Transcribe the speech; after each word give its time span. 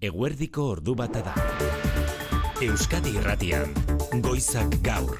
eguerdiko 0.00 0.62
ordu 0.72 0.94
bata 0.96 1.20
da. 1.20 1.34
Euskadi 2.64 3.12
irratian, 3.20 3.74
goizak 4.24 4.78
gaur. 4.84 5.18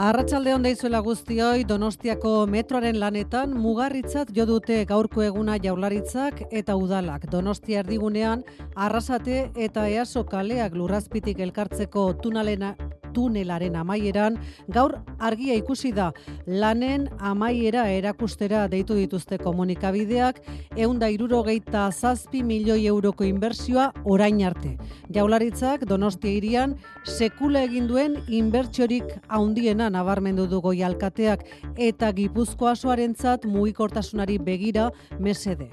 Arratsalde 0.00 0.54
on 0.54 0.62
deizuela 0.64 1.02
guztioi 1.04 1.66
Donostiako 1.68 2.46
metroaren 2.48 2.96
lanetan 3.02 3.52
mugarritzat 3.52 4.30
jo 4.32 4.46
dute 4.48 4.78
gaurko 4.88 5.20
eguna 5.26 5.58
jaularitzak 5.60 6.40
eta 6.50 6.76
udalak. 6.80 7.26
Donostia 7.28 7.82
erdigunean 7.84 8.46
arrasate 8.74 9.50
eta 9.54 9.84
easo 9.92 10.24
kaleak 10.24 10.72
lurrazpitik 10.80 11.44
elkartzeko 11.44 12.14
tunalena 12.22 12.72
tunelaren 13.14 13.76
amaieran, 13.76 14.38
gaur 14.68 14.96
argia 15.18 15.54
ikusi 15.58 15.92
da 15.92 16.10
lanen 16.46 17.08
amaiera 17.18 17.88
erakustera 17.90 18.66
deitu 18.68 18.94
dituzte 18.98 19.38
komunikabideak, 19.38 20.40
eunda 20.76 21.08
irurogeita 21.10 21.90
zazpi 21.90 22.42
milioi 22.42 22.86
euroko 22.86 23.24
inbertsioa 23.24 23.90
orain 24.04 24.42
arte. 24.46 24.76
Jaularitzak 25.12 25.86
Donostia 25.88 26.30
irian 26.30 26.76
sekula 27.04 27.64
egin 27.66 27.88
duen 27.90 28.16
inbertsiorik 28.28 29.04
haundiena 29.28 29.90
nabarmendu 29.90 30.46
du 30.46 30.60
goi 30.60 30.82
alkateak 30.86 31.44
eta 31.76 32.12
gipuzko 32.12 32.70
asoarentzat 32.70 33.46
mugikortasunari 33.46 34.38
begira 34.38 34.90
mesede. 35.18 35.70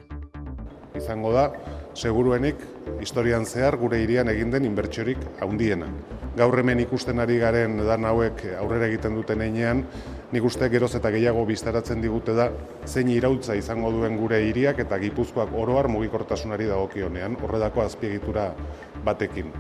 Izango 0.98 1.32
da, 1.36 1.52
seguruenik, 1.98 2.62
historian 3.02 3.46
zehar 3.46 3.78
gure 3.82 4.00
irian 4.04 4.30
egin 4.30 4.54
den 4.54 4.70
inbertsiorik 4.70 5.24
haundiena 5.42 5.90
gaur 6.38 6.60
hemen 6.60 6.80
ikusten 6.84 7.18
ari 7.20 7.40
garen 7.42 7.80
dan 7.82 8.06
hauek 8.06 8.44
aurrera 8.60 8.86
egiten 8.92 9.16
duten 9.18 9.42
einean, 9.42 9.82
nik 10.32 10.46
uste 10.46 10.70
geroz 10.70 10.92
eta 11.00 11.10
gehiago 11.16 11.46
biztaratzen 11.50 12.04
digute 12.04 12.36
da 12.38 12.52
zein 12.86 13.10
irautza 13.10 13.58
izango 13.58 13.92
duen 13.96 14.20
gure 14.22 14.44
hiriak 14.46 14.84
eta 14.86 15.02
gipuzkoak 15.02 15.56
oroar 15.66 15.90
mugikortasunari 15.90 16.70
dagokionean, 16.70 17.40
horredako 17.42 17.88
azpiegitura 17.88 18.52
batekin. 19.06 19.52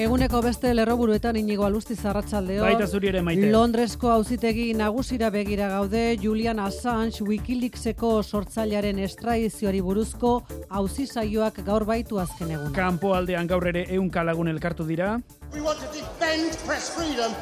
Eguneko 0.00 0.38
beste 0.40 0.70
lerroburuetan 0.72 1.36
inigo 1.36 1.66
alusti 1.66 1.92
zarratxaldeo. 1.92 2.62
Baita 2.64 2.86
zuri 2.88 3.10
ere 3.10 3.20
maite. 3.20 3.50
Londresko 3.52 4.08
auzitegi 4.14 4.70
nagusira 4.78 5.28
begira 5.34 5.68
gaude 5.74 6.16
Julian 6.22 6.62
Assange 6.64 7.20
Wikileakseko 7.28 8.14
sortzailearen 8.22 9.02
estraizioari 9.04 9.82
buruzko 9.84 10.32
auzi 10.80 11.04
saioak 11.04 11.60
gaur 11.66 11.84
baitu 11.84 12.20
azken 12.22 12.54
egun. 12.56 12.72
Kanpo 12.72 13.12
aldean 13.12 13.50
gaur 13.50 13.68
ere 13.68 13.84
kalagun 14.10 14.48
elkartu 14.48 14.88
dira. 14.88 15.18
We 15.52 15.60
want 15.60 15.80
to 15.80 15.92
defend 15.92 16.56
press 16.64 16.88
freedom 16.96 17.36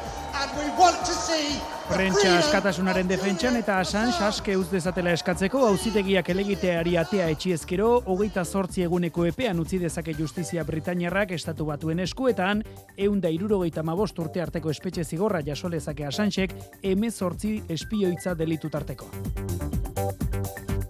Prentsa 1.89 2.37
askatasunaren 2.37 3.07
defentsan 3.09 3.57
eta 3.59 3.79
Assange 3.81 4.21
aske 4.23 4.53
uz 4.55 4.67
dezatela 4.71 5.11
eskatzeko 5.17 5.65
auzitegiak 5.67 6.29
elegiteari 6.31 6.95
atea 7.01 7.27
etxiezkero, 7.33 7.89
hogeita 8.13 8.45
zortzi 8.45 8.85
eguneko 8.85 9.25
epean 9.27 9.59
utzi 9.59 9.81
dezake 9.81 10.13
justizia 10.15 10.63
Britainiarrak 10.63 11.33
estatu 11.35 11.67
batuen 11.67 11.99
eskuetan, 12.05 12.63
eunda 12.95 13.33
irurogeita 13.35 13.83
mabost 13.83 14.19
urte 14.23 14.45
arteko 14.45 14.71
espetxe 14.71 15.03
zigorra 15.03 15.43
jasolezake 15.45 16.07
Assangek, 16.07 16.55
emezortzi 16.83 17.57
espioitza 17.67 18.37
delitu 18.37 18.69
tarteko. 18.69 19.11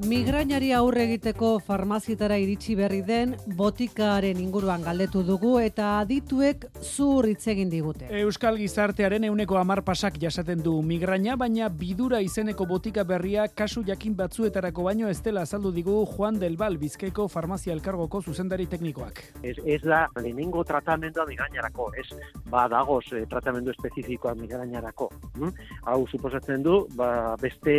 Migrainari 0.10 0.72
aurre 0.74 1.04
egiteko 1.06 1.50
farmazietara 1.62 2.34
iritsi 2.42 2.74
berri 2.74 3.04
den 3.06 3.36
botikaren 3.60 4.40
inguruan 4.42 4.82
galdetu 4.82 5.22
dugu 5.28 5.52
eta 5.62 5.90
adituek 6.00 6.64
zur 6.82 7.28
hitz 7.30 7.44
egin 7.54 7.70
digute. 7.70 8.08
Euskal 8.24 8.58
gizartearen 8.58 9.28
euneko 9.28 9.60
amar 9.60 9.84
pasak 9.86 10.18
jasaten 10.24 10.64
du 10.66 10.74
migraina, 10.82 11.36
baina 11.38 11.70
bidura 11.70 12.24
izeneko 12.26 12.66
botika 12.66 13.04
berria 13.06 13.46
kasu 13.54 13.84
jakin 13.86 14.16
batzuetarako 14.18 14.88
baino 14.88 15.12
ez 15.14 15.20
dela 15.22 15.44
azaldu 15.46 15.70
digu 15.78 16.00
Juan 16.16 16.42
del 16.42 16.58
Bal 16.58 16.80
Bizkaiko 16.82 17.28
farmazia 17.30 17.78
elkargoko 17.78 18.24
zuzendari 18.24 18.66
teknikoak. 18.66 19.22
Ez, 19.44 19.60
ez 19.62 19.82
da 19.86 20.08
lehenengo 20.18 20.66
tratamendua 20.66 21.28
migrainarako, 21.30 21.92
ez 22.02 22.08
ba 22.50 22.66
dagoz 22.68 23.04
eh, 23.14 23.28
tratamendu 23.30 23.78
espezifikoa 23.78 24.34
migrainarako. 24.42 25.12
Hm? 25.38 25.54
Hau 25.86 26.02
suposatzen 26.10 26.66
du 26.66 26.82
ba, 26.98 27.36
beste 27.38 27.78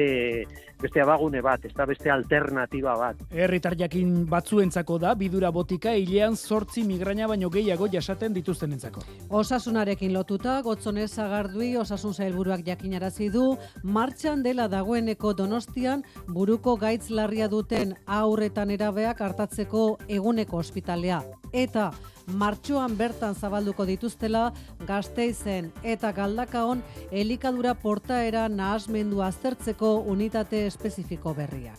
beste 0.80 1.02
abagune 1.02 1.42
bat, 1.42 1.64
ez 1.66 1.74
da 1.76 1.84
beste 1.91 2.19
alternatiba 2.20 2.94
bat. 3.00 3.25
Herritar 3.31 3.76
jakin 3.78 4.26
batzuentzako 4.31 4.98
da 5.03 5.14
bidura 5.19 5.50
botika 5.54 5.94
hilean 5.97 6.36
zortzi 6.36 6.84
migraina 6.86 7.28
baino 7.31 7.50
gehiago 7.50 7.88
jasaten 7.92 8.36
dituztenentzako. 8.36 9.03
Osasunarekin 9.41 10.14
lotuta, 10.14 10.60
gotzonez 10.66 11.10
agardui 11.19 11.72
osasun 11.80 12.14
zailburuak 12.14 12.64
jakinarazi 12.66 13.30
du, 13.32 13.56
martxan 13.82 14.44
dela 14.47 14.69
dagoeneko 14.69 15.34
donostian 15.34 16.04
buruko 16.28 16.76
gaitz 16.76 17.10
larria 17.10 17.48
duten 17.48 17.97
aurretan 18.06 18.70
erabeak 18.70 19.20
hartatzeko 19.20 19.84
eguneko 20.09 20.60
ospitalea. 20.60 21.22
Eta 21.53 21.91
martxoan 22.38 22.97
bertan 22.98 23.34
zabalduko 23.34 23.86
dituztela 23.88 24.50
gazteizen 24.86 25.70
eta 25.82 26.12
galdakaon 26.16 26.82
elikadura 27.10 27.75
portaera 27.75 28.48
nahasmendu 28.48 29.22
aztertzeko 29.26 29.97
unitate 30.14 30.66
espezifiko 30.66 31.34
berriak. 31.34 31.78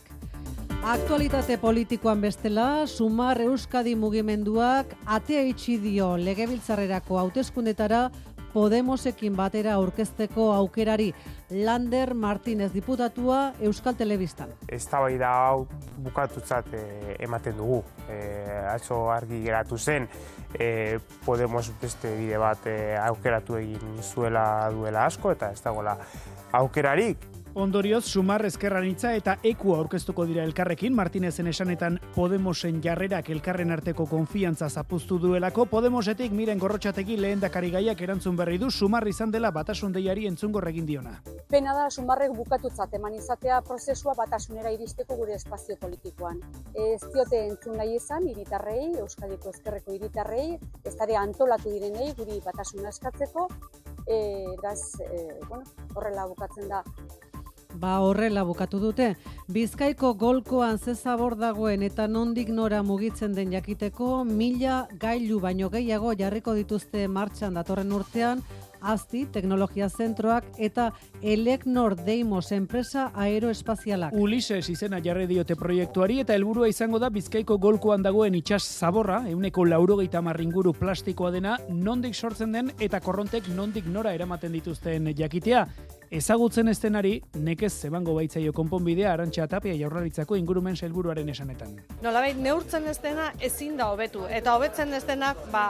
Aktualitate 0.82 1.58
politikoan 1.62 2.20
bestela, 2.20 2.88
Sumar 2.90 3.38
Euskadi 3.40 3.92
mugimenduak 3.94 4.96
atea 5.06 5.44
itxi 5.46 5.76
dio 5.78 6.16
legebiltzarrerako 6.18 7.20
hauteskundetara 7.20 8.08
Podemosekin 8.52 9.36
batera 9.38 9.76
aurkezteko 9.78 10.48
aukerari 10.52 11.12
Lander 11.50 12.14
Martinez 12.14 12.72
diputatua 12.74 13.52
Euskal 13.62 13.94
Telebistan. 13.94 14.50
Ez 14.68 14.84
da 14.90 15.30
hau 15.30 15.68
bukatutzat 16.02 16.74
eh, 16.74 17.16
ematen 17.20 17.56
dugu. 17.56 17.84
E, 18.10 18.18
atzo 18.74 19.08
argi 19.10 19.40
geratu 19.44 19.78
zen, 19.78 20.08
e, 20.58 20.98
Podemos 21.24 21.70
beste 21.80 22.10
bide 22.18 22.38
bat 22.38 22.66
aukeratu 23.06 23.56
egin 23.56 24.02
zuela 24.02 24.68
duela 24.74 25.06
asko, 25.06 25.30
eta 25.30 25.52
ez 25.52 25.62
dagoela 25.62 25.96
aukerarik 26.52 27.31
Ondorioz, 27.54 28.06
Sumar 28.08 28.46
Ezkerranitza 28.48 29.10
eta 29.12 29.34
Eku 29.44 29.74
aurkeztuko 29.76 30.24
dira 30.24 30.40
elkarrekin, 30.46 30.94
Martinezen 30.96 31.50
esanetan 31.50 31.98
Podemosen 32.14 32.78
jarrerak 32.80 33.26
elkarren 33.34 33.70
arteko 33.74 34.06
konfiantza 34.08 34.70
zapuztu 34.70 35.18
duelako, 35.20 35.66
Podemosetik 35.68 36.32
miren 36.32 36.62
gorrotxategi 36.62 37.18
lehen 37.20 37.42
dakari 37.44 37.68
gaiak 37.74 38.00
erantzun 38.00 38.38
berri 38.40 38.56
du, 38.56 38.70
Sumar 38.70 39.04
izan 39.08 39.30
dela 39.34 39.50
batasun 39.52 39.92
deiari 39.92 40.24
entzungo 40.30 40.62
regin 40.64 40.86
diona. 40.88 41.18
Pena 41.52 41.74
da, 41.76 41.90
Sumarrek 41.90 42.32
bukatutzat 42.38 42.94
eman 42.96 43.18
izatea 43.18 43.60
prozesua 43.68 44.14
batasunera 44.16 44.72
iristeko 44.72 45.18
gure 45.20 45.36
espazio 45.36 45.76
politikoan. 45.76 46.40
Ez 46.72 47.02
diote 47.04 47.42
entzun 47.50 47.76
nahi 47.76 47.98
izan, 47.98 48.30
iritarrei, 48.32 48.94
Euskadiko 49.02 49.52
Ezkerreko 49.52 49.92
iritarrei, 49.98 50.56
ez 50.88 50.96
antolatu 51.20 51.68
direnei, 51.68 52.14
guri 52.16 52.40
batasuna 52.40 52.88
eskatzeko, 52.88 53.48
e, 54.06 54.16
eraz, 54.56 54.80
e, 55.04 55.38
bueno, 55.50 55.64
horrela 55.94 56.26
bukatzen 56.32 56.68
da 56.68 56.82
Ba 57.74 57.98
horrela 58.04 58.42
bukatu 58.44 58.78
dute, 58.80 59.14
Bizkaiko 59.52 60.14
golkoan 60.20 60.78
zezabor 60.78 61.36
dagoen 61.40 61.82
eta 61.82 62.06
nondik 62.08 62.48
nora 62.48 62.82
mugitzen 62.82 63.32
den 63.32 63.52
jakiteko, 63.52 64.24
mila 64.24 64.86
gailu 65.00 65.40
baino 65.40 65.70
gehiago 65.70 66.12
jarriko 66.18 66.54
dituzte 66.54 67.08
martxan 67.08 67.54
datorren 67.54 67.92
urtean, 67.92 68.42
Azti, 68.82 69.26
teknologia 69.30 69.86
zentroak 69.88 70.44
eta 70.58 70.88
Eleknor 71.22 71.94
Deimos 72.02 72.50
enpresa 72.52 73.12
aeroespazialak. 73.14 74.16
Ulises 74.18 74.64
izena 74.72 74.98
jarri 75.04 75.28
diote 75.30 75.54
proiektuari 75.54 76.18
eta 76.24 76.34
helburua 76.34 76.68
izango 76.68 76.98
da 76.98 77.10
Bizkaiko 77.14 77.58
golkoan 77.62 78.02
dagoen 78.02 78.34
itxas 78.34 78.64
zaborra, 78.66 79.22
euneko 79.30 79.64
laurogeita 79.70 80.20
marringuru 80.20 80.74
plastikoa 80.74 81.30
dena, 81.30 81.56
nondik 81.70 82.18
sortzen 82.18 82.52
den 82.52 82.72
eta 82.80 83.00
korrontek 83.00 83.48
nondik 83.54 83.86
nora 83.86 84.14
eramaten 84.18 84.52
dituzten 84.58 85.12
jakitea. 85.14 85.66
Ezagutzen 86.12 86.68
estenari, 86.68 87.14
nekez 87.40 87.70
zebango 87.86 88.12
baitzaio 88.12 88.52
konponbidea 88.52 89.14
arantxa 89.14 89.46
tapia 89.48 89.72
jaurlaritzako 89.78 90.36
ingurumen 90.36 90.74
helburuaren 90.76 91.30
esanetan. 91.32 91.70
Nolabait 92.04 92.36
neurtzen 92.36 92.84
ez 92.90 92.98
dena 93.00 93.30
ezin 93.48 93.78
da 93.78 93.86
hobetu 93.88 94.26
eta 94.28 94.52
hobetzen 94.52 94.92
ez 94.92 95.00
dena 95.08 95.30
ba, 95.54 95.62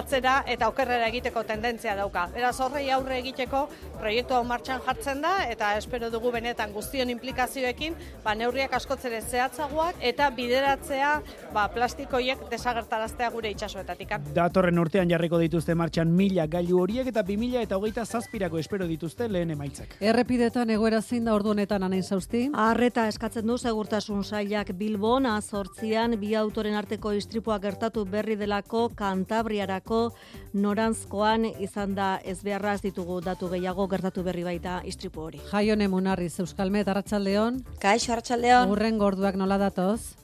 atzera 0.00 0.38
eta 0.48 0.70
okerrera 0.72 1.10
egiteko 1.12 1.42
tendentzia 1.50 1.98
dauka. 1.98 2.22
Beraz 2.32 2.54
horrei 2.64 2.86
aurre 2.96 3.18
egiteko 3.18 3.66
proiektu 3.98 4.38
hau 4.38 4.40
martxan 4.48 4.80
jartzen 4.86 5.20
da 5.20 5.34
eta 5.50 5.74
espero 5.82 6.08
dugu 6.08 6.32
benetan 6.32 6.72
guztion 6.72 7.12
implikazioekin 7.12 8.00
ba, 8.24 8.32
neurriak 8.32 8.78
askotzere 8.80 9.20
zehatzagoak 9.20 10.00
eta 10.00 10.30
bideratzea 10.40 11.12
ba, 11.52 11.66
plastikoiek 11.76 12.48
desagertaraztea 12.48 13.28
gure 13.36 13.52
itxasoetatik. 13.52 14.16
Datorren 14.32 14.80
urtean 14.80 15.12
jarriko 15.12 15.44
dituzte 15.44 15.76
martxan 15.76 16.08
mila 16.08 16.48
gailu 16.48 16.80
horiek 16.86 17.12
eta 17.12 17.20
bi 17.20 17.36
mila 17.36 17.68
eta 17.68 17.76
hogeita 17.76 18.08
zazpirako 18.08 18.64
espero 18.64 18.88
dituzte 18.88 19.28
lehen 19.28 19.52
emaitzak. 19.58 19.89
Horiek. 19.90 20.02
Errepidetan 20.10 20.70
egoera 20.70 21.00
zein 21.02 21.24
da 21.24 21.34
ordu 21.34 21.50
honetan 21.50 21.82
anain 21.82 22.02
zauzti? 22.02 22.50
Arreta 22.54 23.06
eskatzen 23.08 23.46
du 23.46 23.58
segurtasun 23.58 24.24
sailak 24.24 24.72
Bilbon 24.76 25.26
azortzian 25.26 26.18
bi 26.20 26.34
autoren 26.34 26.74
arteko 26.74 27.12
istripua 27.12 27.58
gertatu 27.58 28.04
berri 28.04 28.36
delako 28.36 28.90
Kantabriarako 28.94 30.12
norantzkoan 30.54 31.44
izan 31.58 31.94
da 31.94 32.20
ez 32.24 32.42
beharraz 32.42 32.80
ditugu 32.82 33.20
datu 33.20 33.48
gehiago 33.48 33.86
gertatu 33.88 34.22
berri 34.22 34.44
baita 34.44 34.82
istripu 34.84 35.20
hori. 35.20 35.40
Jaione 35.50 35.88
Munarriz 35.88 36.38
Euskalmet 36.40 36.88
Arratsaldeon. 36.88 37.64
Kaixo 37.80 38.12
Arratsaldeon. 38.12 38.70
Urren 38.70 38.98
gorduak 38.98 39.36
nola 39.36 39.58
datoz? 39.58 40.16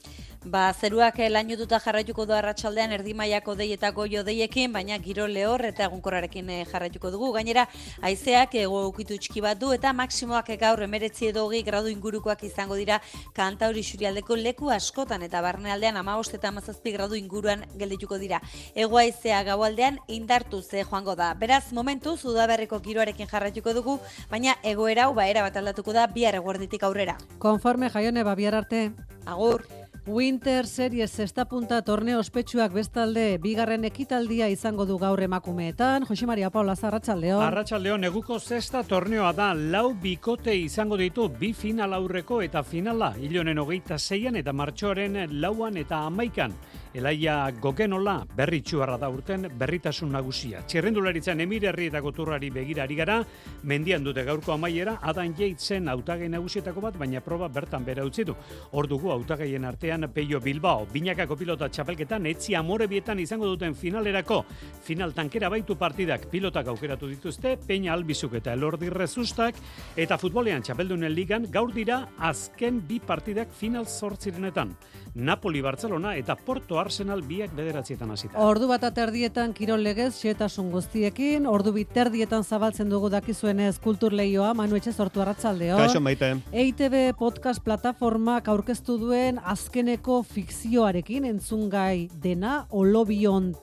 Ba, 0.45 0.73
zeruak 0.73 1.19
lainututa 1.31 1.79
jarraituko 1.81 2.27
du 2.27 2.35
arratsaldean 2.37 2.93
erdi 2.93 3.15
mailako 3.15 3.55
deietako 3.59 4.07
jodeiekin, 4.07 4.73
baina 4.73 4.99
giro 4.99 5.27
lehor 5.27 5.65
eta 5.65 5.87
egunkorrarekin 5.89 6.51
eh, 6.51 6.65
jarraituko 6.71 7.11
dugu. 7.11 7.33
Gainera, 7.33 7.67
haizeak 8.03 8.55
ego 8.61 8.85
ukitu 8.89 9.17
txiki 9.19 9.43
bat 9.43 9.59
du 9.59 9.73
eta 9.75 9.93
maksimoak 9.93 10.53
gaur 10.61 10.83
emeretzi 10.83 11.31
edo 11.31 11.47
hogi 11.47 11.63
gradu 11.67 11.91
ingurukoak 11.91 12.45
izango 12.47 12.77
dira 12.77 13.01
kantauri 13.35 13.83
xurialdeko 13.83 14.37
leku 14.37 14.71
askotan 14.71 15.23
eta 15.27 15.43
barnealdean 15.43 15.97
amabost 15.97 16.35
eta 16.35 16.49
amazazpi 16.53 16.93
gradu 16.93 17.17
inguruan 17.19 17.65
geldituko 17.79 18.19
dira. 18.19 18.41
Ego 18.75 18.99
haizea 18.99 19.43
gaualdean 19.49 19.99
indartu 20.09 20.63
ze 20.63 20.85
joango 20.85 21.17
da. 21.17 21.33
Beraz, 21.35 21.73
momentu, 21.73 22.17
zudaberriko 22.17 22.81
giroarekin 22.81 23.27
jarraituko 23.27 23.75
dugu, 23.75 23.99
baina 24.31 24.57
egoera 24.63 25.07
hau 25.07 25.15
baera 25.15 25.43
bat 25.43 25.57
aldatuko 25.57 25.93
da 25.97 26.07
bihar 26.07 26.39
eguerditik 26.39 26.83
aurrera. 26.83 27.19
Konforme 27.39 27.91
jaione 27.91 28.23
babiar 28.23 28.55
arte. 28.63 28.91
Agur. 29.27 29.67
Winter 30.07 30.69
Series 30.69 31.11
zesta 31.11 31.49
punta 31.51 31.81
torneo 31.83 32.21
ospetsuak 32.23 32.71
bestalde 32.71 33.41
bigarren 33.43 33.83
ekitaldia 33.89 34.47
izango 34.47 34.85
du 34.87 35.01
gaur 35.03 35.19
emakumeetan. 35.19 36.07
Jose 36.07 36.29
Maria 36.31 36.47
Paula 36.55 36.77
Zarratxaldeon. 36.77 37.43
Arratxaldeon, 37.43 38.07
eguko 38.07 38.39
zesta 38.39 38.85
torneoa 38.87 39.33
da 39.35 39.49
lau 39.55 39.97
bikote 39.99 40.55
izango 40.55 40.95
ditu 40.97 41.27
bi 41.41 41.51
final 41.53 41.97
aurreko 41.99 42.39
eta 42.47 42.63
finala. 42.63 43.17
Ilonen 43.19 43.59
hogeita 43.59 43.99
zeian 43.99 44.39
eta 44.39 44.55
martxoaren 44.55 45.41
lauan 45.41 45.77
eta 45.77 46.05
amaikan. 46.07 46.55
Elaia 46.95 47.51
gokenola 47.61 48.21
berri 48.37 48.63
txuarra 48.63 48.97
da 48.97 49.11
urten 49.11 49.51
berritasun 49.59 50.15
nagusia. 50.15 50.63
Txerrendularitzan 50.71 51.43
emir 51.43 51.67
herri 51.67 51.91
eta 51.91 52.01
goturrari 52.01 52.49
begirari 52.55 52.95
gara, 52.97 53.19
mendian 53.65 54.07
dute 54.07 54.23
gaurko 54.25 54.55
amaiera, 54.55 55.01
adan 55.03 55.35
jeitzen 55.37 55.91
autagei 55.93 56.31
nagusietako 56.33 56.81
bat, 56.87 56.97
baina 56.97 57.21
proba 57.21 57.51
bertan 57.53 57.85
bera 57.85 58.07
utzi 58.07 58.25
du. 58.25 58.39
Hor 58.71 58.87
dugu 58.89 59.11
autagaien 59.13 59.67
artean 59.67 59.96
Peio 60.13 60.41
Bilbao, 60.41 60.87
binakako 60.93 61.37
pilota 61.37 61.69
txapelketan, 61.73 62.27
etzi 62.29 62.55
amore 62.55 62.87
bietan 62.87 63.19
izango 63.23 63.49
duten 63.49 63.75
finalerako. 63.75 64.43
Final 64.85 65.15
tankera 65.17 65.49
baitu 65.49 65.77
partidak 65.81 66.29
pilotak 66.31 66.69
aukeratu 66.69 67.09
dituzte, 67.09 67.57
Peña 67.67 67.95
Albizuk 67.95 68.37
eta 68.39 68.53
Elordi 68.53 68.91
Rezustak, 68.93 69.57
eta 69.97 70.19
futbolean 70.21 70.63
txapeldunen 70.63 71.15
ligan 71.15 71.49
gaur 71.51 71.73
dira 71.75 72.03
azken 72.19 72.83
bi 72.87 73.01
partidak 73.01 73.53
final 73.57 73.87
zortzirenetan. 73.87 74.77
Napoli 75.17 75.63
Barcelona 75.65 76.13
eta 76.21 76.37
Porto 76.37 76.77
Arsenal 76.79 77.23
biak 77.25 77.55
bederatzietan 77.57 78.11
hasita. 78.13 78.37
Ordu 78.37 78.69
bat 78.69 78.85
aterdietan 78.85 79.55
kirol 79.57 79.81
legez 79.81 80.11
xetasun 80.19 80.69
guztiekin, 80.75 81.47
ordu 81.49 81.73
biterdietan 81.73 82.45
zabaltzen 82.45 82.93
dugu 82.93 83.09
dakizuenez 83.09 83.79
kultur 83.81 84.13
leioa, 84.13 84.53
Manu 84.55 84.77
Etxe 84.77 84.93
sortu 84.93 85.25
arratzaldeon. 85.25 85.81
Kaixo 85.81 86.03
maite. 86.05 86.35
EITB 86.53 87.17
podcast 87.17 87.65
plataformak 87.65 88.51
aurkeztu 88.53 88.99
duen 89.01 89.41
azkeneko 89.41 90.21
fikzioarekin 90.35 91.25
entzungai 91.33 92.11
dena 92.21 92.67
olobion 92.71 93.55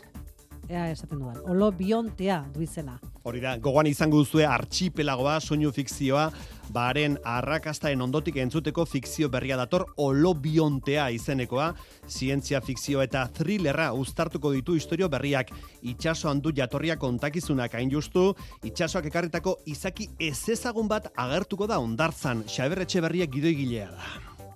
ea 0.69 0.89
esaten 0.91 1.19
duan, 1.19 1.37
olobiontea 1.49 2.43
du 2.53 2.63
izena. 2.63 2.95
Hori 3.27 3.41
da, 3.43 3.55
gogoan 3.63 3.87
izango 3.87 4.19
duzue 4.19 4.45
archipelagoa, 4.47 5.37
soinu 5.41 5.71
fikzioa, 5.75 6.25
baren 6.73 7.17
arrakastaren 7.27 8.01
ondotik 8.03 8.37
entzuteko 8.43 8.85
fikzio 8.87 9.29
berria 9.31 9.57
dator 9.59 9.85
olobiontea 9.97 11.09
izenekoa, 11.15 11.69
zientzia 12.07 12.61
fikzio 12.63 13.03
eta 13.03 13.25
thrillerra 13.35 13.91
uztartuko 13.93 14.53
ditu 14.55 14.77
historio 14.79 15.09
berriak, 15.11 15.51
itxasoan 15.81 16.41
du 16.43 16.53
jatorria 16.55 16.97
kontakizunak 16.99 17.75
hain 17.75 17.91
justu, 17.91 18.31
itxasoak 18.63 19.11
ekarritako 19.11 19.57
izaki 19.65 20.09
ez 20.19 20.49
ezagun 20.49 20.87
bat 20.91 21.11
agertuko 21.15 21.67
da 21.67 21.79
ondartzan, 21.83 22.45
xaberretxe 22.47 23.03
berriak 23.03 23.31
gidoigilea 23.35 23.91
da. 23.91 24.11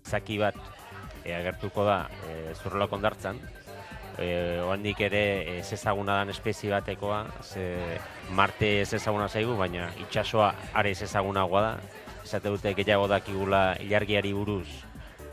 Izaki 0.08 0.40
bat 0.40 0.60
e, 1.24 1.36
agertuko 1.36 1.84
da 1.88 2.02
e, 2.28 2.54
zurrolak 2.56 2.94
ondartzan, 2.96 3.40
e, 4.18 4.60
oandik 4.66 5.02
ere 5.08 5.22
ez 5.58 5.72
ezaguna 5.74 6.18
dan 6.20 6.34
espezie 6.34 6.72
batekoa, 6.74 7.26
ze 7.42 7.64
Marte 8.36 8.82
ez 8.82 8.92
ezaguna 8.94 9.28
zaigu, 9.30 9.56
baina 9.58 9.90
itxasoa 10.02 10.54
are 10.74 10.92
ez 10.92 11.02
ezagunagoa 11.02 11.62
da. 11.62 11.74
Esate 12.24 12.52
dute 12.52 12.74
gehiago 12.76 13.08
dakigula 13.08 13.78
ilargiari 13.80 14.34
buruz, 14.36 14.68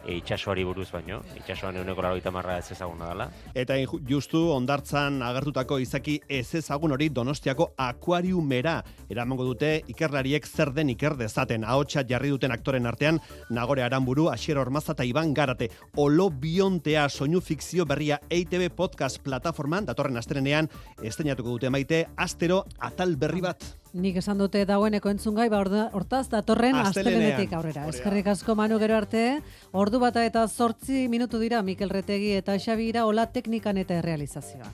itxasoari 0.07 0.65
buruz 0.65 0.91
baino, 0.93 1.21
itxasoan 1.39 1.79
euneko 1.81 2.03
laroita 2.05 2.31
marra 2.35 2.59
ez 2.59 2.71
ezaguna 2.75 3.09
dela. 3.11 3.29
Eta 3.55 3.77
justu 4.09 4.43
ondartzan 4.55 5.23
agertutako 5.25 5.79
izaki 5.83 6.19
ez 6.29 6.55
ezagun 6.61 6.95
hori 6.97 7.09
donostiako 7.09 7.71
akuariumera 7.77 8.77
eramango 9.11 9.47
dute 9.49 9.77
ikerlariek 9.89 10.47
zer 10.47 10.73
den 10.75 10.93
iker 10.95 11.17
dezaten. 11.21 11.65
Ahotsa 11.65 12.05
jarri 12.09 12.33
duten 12.35 12.53
aktoren 12.53 12.87
artean, 12.87 13.21
Nagore 13.51 13.85
Aramburu, 13.85 14.29
Asier 14.33 14.59
Ormaza 14.59 14.93
eta 14.93 15.05
Iban 15.05 15.35
Garate. 15.35 15.71
Olo 15.97 16.31
biontea 16.31 17.09
soinu 17.09 17.41
fikzio 17.41 17.87
berria 17.87 18.21
EITB 18.31 18.71
podcast 18.75 19.23
plataforman, 19.23 19.87
datorren 19.87 20.17
asterenean, 20.21 20.71
esteinatuko 21.03 21.57
dute 21.57 21.71
maite, 21.71 22.07
astero 22.17 22.65
atal 22.79 23.17
berri 23.17 23.45
bat. 23.45 23.84
Nik 23.95 24.17
esan 24.19 24.41
dute 24.43 24.65
dagoeneko 24.67 25.11
entzungai, 25.13 25.47
ba 25.53 25.61
hortaz 25.95 26.25
datorren 26.33 26.75
astelenetik 26.81 27.53
aurrera. 27.55 27.87
Eskerrik 27.93 28.27
asko 28.33 28.57
Manu 28.59 28.81
gero 28.83 28.97
arte, 28.99 29.41
ordu 29.71 30.01
bata 30.03 30.25
eta 30.27 30.43
zortzi 30.49 31.07
minutu 31.09 31.39
dira 31.39 31.63
Mikel 31.63 31.95
Retegi 31.95 32.35
eta 32.35 32.59
Xabira 32.59 33.07
Ola 33.07 33.29
teknikan 33.31 33.79
eta 33.79 34.03
realizazioa. 34.03 34.73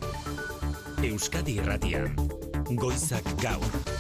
Euskadi 1.05 1.61
Irratian. 1.61 2.15
Goizak 2.81 3.29
gaur. 3.43 4.00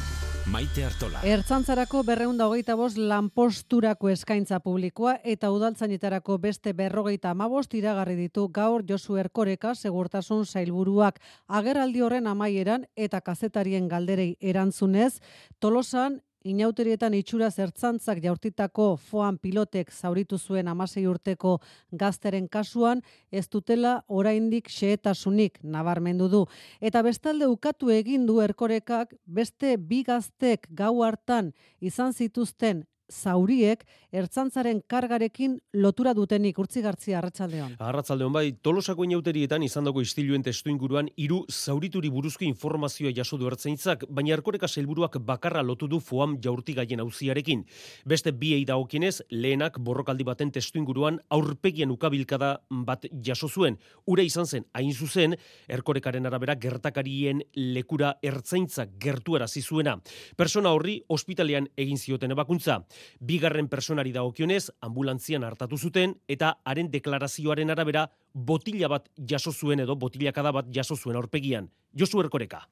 Maite 0.50 0.82
Artola. 0.82 1.20
Ertzantzarako 1.22 2.00
berreunda 2.02 2.48
hogeita 2.50 2.74
bost 2.74 2.98
lanposturako 2.98 4.08
eskaintza 4.10 4.58
publikoa 4.64 5.12
eta 5.32 5.50
udaltzainetarako 5.54 6.38
beste 6.42 6.72
berrogeita 6.74 7.30
amabost 7.30 7.76
iragarri 7.78 8.16
ditu 8.18 8.48
gaur 8.50 8.82
Josu 8.88 9.20
Erkoreka 9.22 9.76
segurtasun 9.76 10.42
zailburuak 10.46 11.20
agerraldi 11.46 12.02
horren 12.02 12.26
amaieran 12.26 12.88
eta 12.96 13.20
kazetarien 13.20 13.86
galderei 13.88 14.32
erantzunez, 14.40 15.20
tolosan 15.60 16.18
Inauterietan 16.40 17.12
itxura 17.12 17.50
zertzantzak 17.50 18.22
jaurtitako 18.24 18.94
foan 18.96 19.36
pilotek 19.36 19.90
zauritu 19.92 20.38
zuen 20.38 20.68
amasei 20.72 21.02
urteko 21.06 21.58
gazteren 21.92 22.46
kasuan, 22.48 23.02
ez 23.30 23.44
dutela 23.52 23.98
oraindik 24.08 24.70
xehetasunik 24.72 25.58
nabarmendu 25.62 26.28
du. 26.32 26.46
Eta 26.80 27.02
bestalde 27.04 27.46
ukatu 27.46 27.90
egin 27.92 28.24
du 28.24 28.40
erkorekak 28.40 29.12
beste 29.26 29.76
bi 29.76 30.02
gaztek 30.02 30.64
gau 30.70 31.02
hartan 31.04 31.52
izan 31.80 32.16
zituzten 32.16 32.86
zauriek 33.10 33.84
ertzantzaren 34.12 34.80
kargarekin 34.88 35.58
lotura 35.74 36.14
dutenik 36.14 36.58
urtzi 36.58 36.82
gartzia 36.82 37.18
arratsaldeon. 37.18 37.76
Arratzaldeon 37.78 38.32
bai, 38.32 38.44
tolosako 38.62 39.04
inauterietan 39.06 39.62
izan 39.62 39.86
dago 39.86 40.02
istiluen 40.02 40.42
testu 40.46 40.70
inguruan 40.70 41.10
hiru 41.16 41.44
zaurituri 41.50 42.10
buruzko 42.10 42.44
informazioa 42.46 43.12
jaso 43.16 43.38
du 43.38 43.46
ertzaintzak, 43.50 44.06
baina 44.08 44.34
erkoreka 44.34 44.70
helburuak 44.70 45.18
bakarra 45.26 45.62
lotu 45.62 45.88
du 45.88 46.00
foam 46.00 46.36
jaurti 46.42 46.74
gaien 46.74 47.00
auziarekin. 47.00 47.64
Beste 48.06 48.32
biei 48.32 48.64
dagokienez, 48.64 49.22
lehenak 49.30 49.78
borrokaldi 49.78 50.24
baten 50.24 50.50
testu 50.50 50.78
inguruan 50.78 51.20
aurpegien 51.30 51.90
ukabilkada 51.90 52.52
bat 52.86 53.06
jaso 53.26 53.48
zuen. 53.48 53.78
Ura 54.06 54.22
izan 54.22 54.46
zen, 54.46 54.66
hain 54.74 54.92
zuzen, 54.94 55.36
erkorekaren 55.68 56.26
arabera 56.26 56.54
gertakarien 56.54 57.42
lekura 57.54 58.14
ertzaintza 58.22 58.86
gertuarazi 59.00 59.62
zuena. 59.62 59.96
Persona 60.36 60.72
horri 60.74 61.00
ospitalean 61.08 61.68
egin 61.76 61.98
zioten 61.98 62.34
ebakuntza. 62.36 62.80
Bigarren 63.20 63.68
personari 63.68 64.12
dagokionez, 64.12 64.70
ambulantzian 64.80 65.44
hartatu 65.44 65.78
zuten 65.78 66.16
eta 66.28 66.56
haren 66.64 66.90
deklarazioaren 66.90 67.70
arabera 67.70 68.08
botila 68.34 68.88
bat 68.88 69.08
jaso 69.16 69.52
zuen 69.52 69.80
edo 69.80 69.96
botilakada 69.96 70.52
bat 70.52 70.66
jaso 70.72 70.96
zuen 70.96 71.16
aurpegian. 71.16 71.70
Josu 71.96 72.20
Erkoreka. 72.20 72.68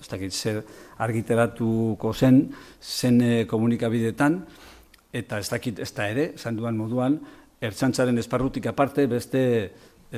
ez 0.00 0.08
dakit 0.08 0.32
zer 0.32 0.62
argitaratuko 0.96 2.14
zen, 2.14 2.54
zen 2.80 3.20
eh, 3.20 3.46
komunikabidetan, 3.46 4.38
eta 5.12 5.38
ez 5.38 5.48
dakit 5.50 5.78
ez 5.78 5.90
da 5.92 6.06
ere, 6.08 6.32
esan 6.38 6.56
duan 6.56 6.76
moduan, 6.76 7.18
ertsantzaren 7.60 8.18
esparrutik 8.18 8.66
aparte 8.70 9.04
beste 9.06 9.42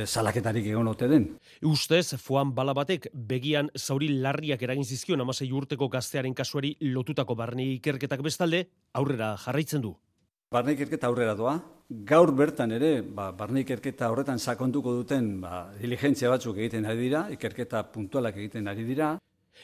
salaketarik 0.06 0.66
egon 0.66 0.88
ote 0.88 1.08
den. 1.08 1.26
Ustez, 1.68 2.14
foan 2.20 2.54
bala 2.54 2.74
batek 2.74 3.10
begian 3.12 3.68
zauri 3.76 4.08
larriak 4.22 4.62
eragin 4.62 4.84
zizkion 4.84 5.20
amasei 5.20 5.50
urteko 5.52 5.88
gaztearen 5.88 6.34
kasuari 6.34 6.76
lotutako 6.80 7.36
barne 7.36 7.66
ikerketak 7.74 8.22
bestalde, 8.24 8.66
aurrera 8.94 9.36
jarraitzen 9.44 9.82
du. 9.84 9.94
Barne 10.52 10.74
ikerketa 10.76 11.08
aurrera 11.08 11.34
doa, 11.34 11.54
gaur 12.08 12.32
bertan 12.36 12.72
ere, 12.76 13.00
ba, 13.02 13.30
barne 13.32 13.62
ikerketa 13.64 14.10
horretan 14.12 14.38
sakontuko 14.38 14.92
duten 14.98 15.38
ba, 15.40 15.70
diligentzia 15.80 16.28
batzuk 16.32 16.58
egiten 16.60 16.84
ari 16.88 17.06
dira, 17.06 17.22
ikerketa 17.32 17.82
puntualak 17.92 18.36
egiten 18.36 18.68
ari 18.68 18.84
dira, 18.84 19.14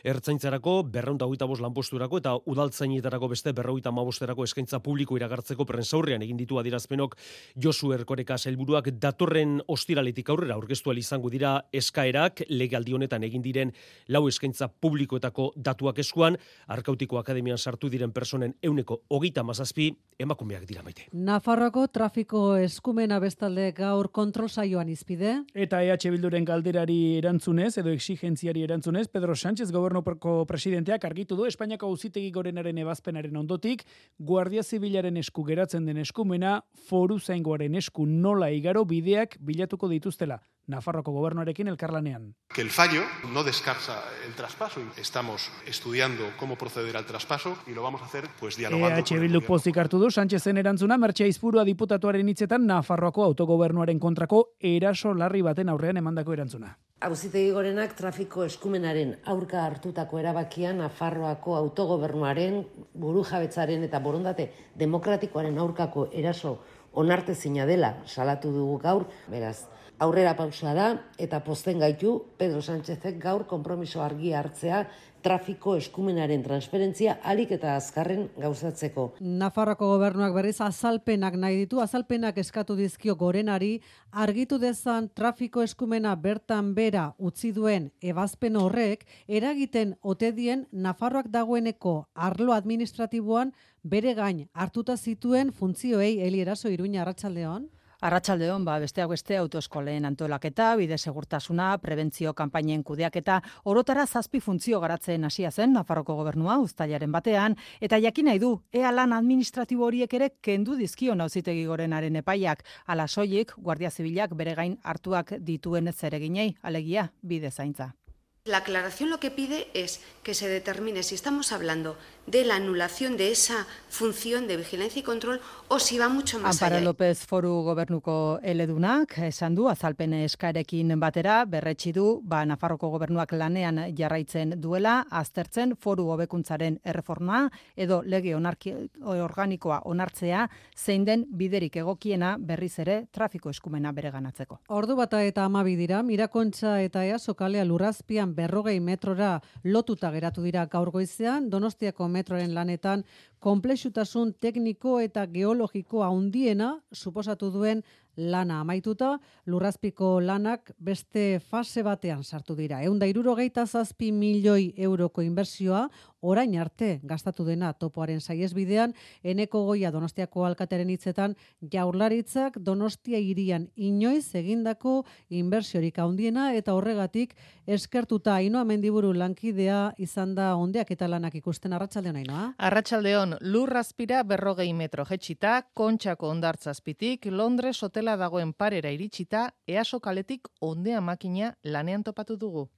Ertzaintzarako 0.05 0.83
berreunda 0.93 1.27
hogeita 1.27 1.47
bost 1.47 1.63
lanposturako 1.63 2.21
eta 2.23 2.35
udaltzainetarako 2.47 3.29
beste 3.33 3.53
berrogeita 3.53 3.91
mabosterako 3.95 4.45
eskaintza 4.45 4.81
publiko 4.85 5.17
iragartzeko 5.17 5.67
prensaurrean 5.67 6.23
egin 6.23 6.37
ditu 6.37 6.59
adirazpenok 6.59 7.17
Josu 7.57 7.93
Erkoreka 7.93 8.37
helburuak 8.47 8.91
datorren 9.01 9.59
ostiraletik 9.67 10.31
aurrera 10.31 10.55
aurkeztu 10.55 10.93
izango 10.99 11.31
dira 11.31 11.69
eskaerak 11.73 12.43
legaldi 12.49 12.95
honetan 12.95 13.25
egin 13.25 13.43
diren 13.43 13.73
lau 14.09 14.27
eskaintza 14.29 14.69
publikoetako 14.69 15.53
datuak 15.57 15.99
eskuan 15.99 16.37
Arkautiko 16.69 17.19
Akademian 17.19 17.59
sartu 17.59 17.89
diren 17.89 18.13
personen 18.13 18.55
euneko 18.63 19.03
hogeita 19.09 19.43
mazazpi 19.43 19.91
emakumeak 20.19 20.67
dira 20.67 20.83
maite. 20.83 21.07
Nafarroko 21.13 21.87
trafiko 21.89 22.57
eskumena 22.57 23.19
bestalde 23.19 23.73
gaur 23.73 24.11
kontrol 24.11 24.49
saioan 24.49 24.89
izpide. 24.89 25.45
Eta 25.55 25.83
EH 25.83 26.11
Bilduren 26.11 26.45
galderari 26.45 27.19
erantzunez 27.19 27.77
edo 27.79 27.91
exigentziari 27.95 28.65
erantzunez 28.67 29.07
Pedro 29.09 29.37
Sánchez 29.37 29.71
gobernuko 29.79 30.45
presidenteak 30.51 31.07
argitu 31.09 31.37
du 31.39 31.47
Espainiako 31.49 31.89
auzitegi 31.89 32.31
gorenaren 32.35 32.79
ebazpenaren 32.85 33.37
ondotik 33.41 33.85
Guardia 34.19 34.63
Zibilaren 34.63 35.17
esku 35.17 35.45
geratzen 35.47 35.87
den 35.87 36.03
eskumena 36.03 36.59
foru 36.89 37.19
zaingoaren 37.19 37.79
esku 37.79 38.07
nola 38.07 38.51
igaro 38.51 38.85
bideak 38.85 39.39
bilatuko 39.41 39.89
dituztela. 39.89 40.41
Nafarroko 40.69 41.15
gobernuarekin 41.15 41.69
elkarlanean. 41.73 42.35
Que 42.55 42.61
el 42.61 42.69
fallo 42.69 43.01
no 43.33 43.43
descarsa 43.43 44.03
el 44.27 44.35
traspaso. 44.35 44.83
Estamos 44.99 45.51
estudiando 45.67 46.25
cómo 46.39 46.57
proceder 46.57 46.97
al 46.99 47.07
traspaso 47.07 47.57
y 47.67 47.73
lo 47.73 47.83
vamos 47.83 48.03
a 48.03 48.05
hacer 48.05 48.29
pues 48.39 48.57
dialogando. 48.59 49.01
EH 49.01 49.21
Bildu 49.21 49.41
pozik 49.47 49.79
hartu 49.79 49.99
du 49.99 50.11
Sánchezen 50.11 50.59
erantzuna 50.59 50.99
Mertxe 50.99 51.29
Izpurua 51.29 51.65
diputatuaren 51.65 52.29
hitzetan 52.29 52.67
Nafarroako 52.67 53.25
autogobernuaren 53.31 53.99
kontrako 53.99 54.43
eraso 54.61 55.15
larri 55.15 55.41
baten 55.43 55.73
aurrean 55.73 55.97
emandako 55.97 56.37
erantzuna. 56.37 56.77
Auzitegi 56.99 57.53
gorenak 57.55 57.93
trafiko 57.95 58.43
eskumenaren 58.43 59.13
aurka 59.31 59.61
hartutako 59.63 60.19
erabakia 60.19 60.73
Nafarroako 60.75 61.53
autogobernuaren 61.55 62.57
burujabetzaren 62.99 63.85
eta 63.87 64.01
borondate 64.03 64.49
demokratikoaren 64.81 65.61
aurkako 65.63 66.09
eraso 66.11 66.57
onartezina 66.99 67.69
dela 67.71 67.93
salatu 68.05 68.51
dugu 68.51 68.81
gaur, 68.83 69.07
beraz, 69.31 69.69
aurrera 69.99 70.37
pausa 70.37 70.75
da 70.75 70.89
eta 71.19 71.43
posten 71.45 71.79
gaitu 71.83 72.15
Pedro 72.39 72.63
Sánchezek 72.63 73.19
gaur 73.23 73.47
konpromiso 73.51 74.03
argi 74.03 74.33
hartzea 74.33 74.87
trafiko 75.23 75.75
eskumenaren 75.77 76.45
transferentzia 76.45 77.17
alik 77.27 77.51
eta 77.57 77.75
azkarren 77.77 78.29
gauzatzeko. 78.39 79.09
Nafarroko 79.21 79.89
gobernuak 79.91 80.35
berriz 80.37 80.61
azalpenak 80.63 81.35
nahi 81.35 81.57
ditu, 81.65 81.81
azalpenak 81.83 82.39
eskatu 82.39 82.77
dizkio 82.79 83.17
gorenari, 83.19 83.81
argitu 84.13 84.61
dezan 84.63 85.09
trafiko 85.15 85.65
eskumena 85.67 86.15
bertan 86.15 86.71
bera 86.77 87.09
utzi 87.19 87.51
duen 87.53 87.91
ebazpen 88.01 88.57
horrek, 88.57 89.05
eragiten 89.27 89.97
otedien 90.03 90.67
Nafarroak 90.71 91.33
dagoeneko 91.35 91.97
arlo 92.15 92.55
administratiboan 92.55 93.53
bere 93.83 94.15
gain 94.15 94.47
hartuta 94.53 94.97
zituen 94.97 95.53
funtzioei 95.53 96.21
helieraso 96.21 96.71
iruña 96.71 97.03
arratsaldeon. 97.03 97.69
Arratsaldeon 97.99 98.63
ba 98.63 98.77
besteak 98.79 99.09
beste 99.11 99.35
autoeskolen 99.37 100.05
antolaketa, 100.07 100.69
bide 100.79 100.95
segurtasuna, 100.99 101.73
prebentzio 101.83 102.31
kanpainen 102.41 102.85
kudeaketa, 102.87 103.41
orotara 103.65 104.05
zazpi 104.07 104.39
funtzio 104.39 104.79
garatzen 104.79 105.27
hasia 105.27 105.51
zen 105.51 105.73
Nafarroko 105.75 106.15
gobernua 106.15 106.61
uztailaren 106.63 107.11
batean 107.11 107.57
eta 107.81 107.99
jakin 107.99 108.31
nahi 108.31 108.39
du 108.39 108.53
ea 108.71 108.93
lan 108.95 109.17
administratibo 109.19 109.89
horiek 109.91 110.15
ere 110.15 110.31
kendu 110.41 110.77
dizkio 110.79 111.17
nauzitegi 111.19 111.65
gorenaren 111.67 112.23
epaiak, 112.23 112.63
ala 112.87 113.09
soilik 113.09 113.51
Guardia 113.59 113.91
Zibilak 113.91 114.37
bere 114.37 114.55
gain 114.55 114.79
hartuak 114.85 115.35
dituen 115.41 115.93
zereginei, 115.93 116.55
alegia 116.63 117.11
bide 117.21 117.51
zaintza. 117.51 117.97
La 118.45 118.59
aclaración 118.59 119.11
lo 119.11 119.19
que 119.21 119.31
pide 119.31 119.69
es 119.75 120.01
que 120.23 120.35
se 120.35 120.49
determine 120.49 121.03
si 121.03 121.15
estamos 121.15 121.53
hablando 121.53 121.99
de 122.31 122.45
la 122.45 122.57
anulación 122.57 123.17
de 123.17 123.31
esa 123.33 123.67
función 123.89 124.47
de 124.47 124.57
vigilancia 124.57 125.01
y 125.01 125.03
control 125.03 125.41
o 125.69 125.79
si 125.79 125.99
va 125.99 126.09
mucho 126.09 126.39
más 126.39 126.57
Amparo 126.57 126.77
allá. 126.77 126.85
López 126.85 127.25
foru 127.27 127.63
gobernuko 127.65 128.39
eledunak 128.43 129.17
esan 129.19 129.55
du 129.55 129.69
azalpen 129.69 130.13
eskarekin 130.15 130.93
batera 131.01 131.45
berretsi 131.45 131.93
du 131.93 132.21
ba 132.23 132.45
Nafarroko 132.45 132.91
gobernuak 132.91 133.33
lanean 133.33 133.81
jarraitzen 133.97 134.61
duela 134.61 135.07
aztertzen 135.11 135.75
foru 135.77 136.11
hobekuntzaren 136.13 136.81
erreforma 136.85 137.51
edo 137.77 138.03
lege 138.05 138.35
onarki, 138.37 138.75
organikoa 139.01 139.81
onartzea 139.85 140.49
zein 140.77 141.05
den 141.05 141.25
biderik 141.31 141.77
egokiena 141.77 142.37
berriz 142.39 142.79
ere 142.79 143.07
trafiko 143.11 143.51
eskumena 143.51 143.93
bereganatzeko. 143.93 144.61
Ordu 144.69 144.97
bata 144.97 145.23
eta 145.25 145.45
amabi 145.45 145.77
dira, 145.77 146.03
Mirakontxa 146.03 146.81
eta 146.83 147.05
Easo 147.05 147.35
kalea 147.35 147.65
lurrazpian 147.65 148.35
berrogei 148.35 148.79
metrora 148.81 149.41
lotuta 149.65 150.11
geratu 150.13 150.43
dira 150.43 150.67
gaur 150.67 150.91
goizean, 150.91 151.49
Donostiako 151.51 152.09
metroren 152.19 152.55
lanetan 152.59 153.07
konplexutasun 153.45 154.35
tekniko 154.43 154.99
eta 155.07 155.25
geologiko 155.31 156.03
handiena 156.07 156.75
suposatu 156.93 157.53
duen 157.55 157.85
lana 158.19 158.61
amaituta, 158.61 159.15
lurrazpiko 159.47 160.19
lanak 160.21 160.73
beste 160.79 161.39
fase 161.41 161.85
batean 161.87 162.25
sartu 162.25 162.57
dira. 162.59 162.83
Eunda 162.83 163.07
irurogeita 163.07 163.65
zazpi 163.67 164.11
milioi 164.13 164.73
euroko 164.77 165.23
inbersioa, 165.23 165.87
orain 166.21 166.57
arte 166.59 166.99
gastatu 167.07 167.45
dena 167.47 167.73
topoaren 167.79 168.21
saiesbidean, 168.21 168.95
eneko 169.23 169.63
goia 169.69 169.93
donostiako 169.95 170.45
alkateren 170.49 170.91
hitzetan, 170.91 171.37
jaurlaritzak 171.73 172.59
donostia 172.59 173.21
irian 173.23 173.69
inoiz 173.77 174.35
egindako 174.35 175.05
inbersiorik 175.31 175.99
handiena 176.03 176.53
eta 176.59 176.75
horregatik 176.75 177.37
eskertuta 177.69 178.39
inoa 178.43 178.65
mendiburu 178.65 179.13
lankidea 179.15 179.93
izan 179.99 180.35
da 180.35 180.55
ondeak 180.57 180.91
eta 180.91 181.09
lanak 181.09 181.37
ikusten 181.39 181.73
arratsaldean 181.77 182.17
ainoa. 182.17 182.45
Arratsaldeon 182.59 183.37
lurrazpira 183.41 184.23
berrogei 184.27 184.73
metro 184.75 185.05
jetxita, 185.07 185.63
kontxako 185.75 186.33
ondartzazpitik, 186.35 187.29
Londres 187.31 187.83
hotela 188.09 188.17
dagoen 188.17 188.53
parera 188.53 188.91
iritsita, 188.91 189.53
easo 189.67 190.01
kaletik 190.01 190.49
ondea 190.61 191.01
makina 191.01 191.55
lanean 191.65 192.03
topatu 192.03 192.37
dugu. 192.37 192.69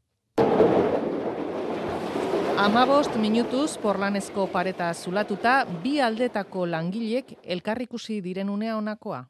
Amabost 2.58 3.14
minutuz 3.16 3.78
porlanezko 3.78 4.48
pareta 4.52 4.92
zulatuta, 4.92 5.64
bi 5.82 6.00
aldetako 6.00 6.66
langilek 6.66 7.38
elkarrikusi 7.44 8.20
diren 8.20 8.50
unea 8.50 8.76
honakoa. 8.76 9.24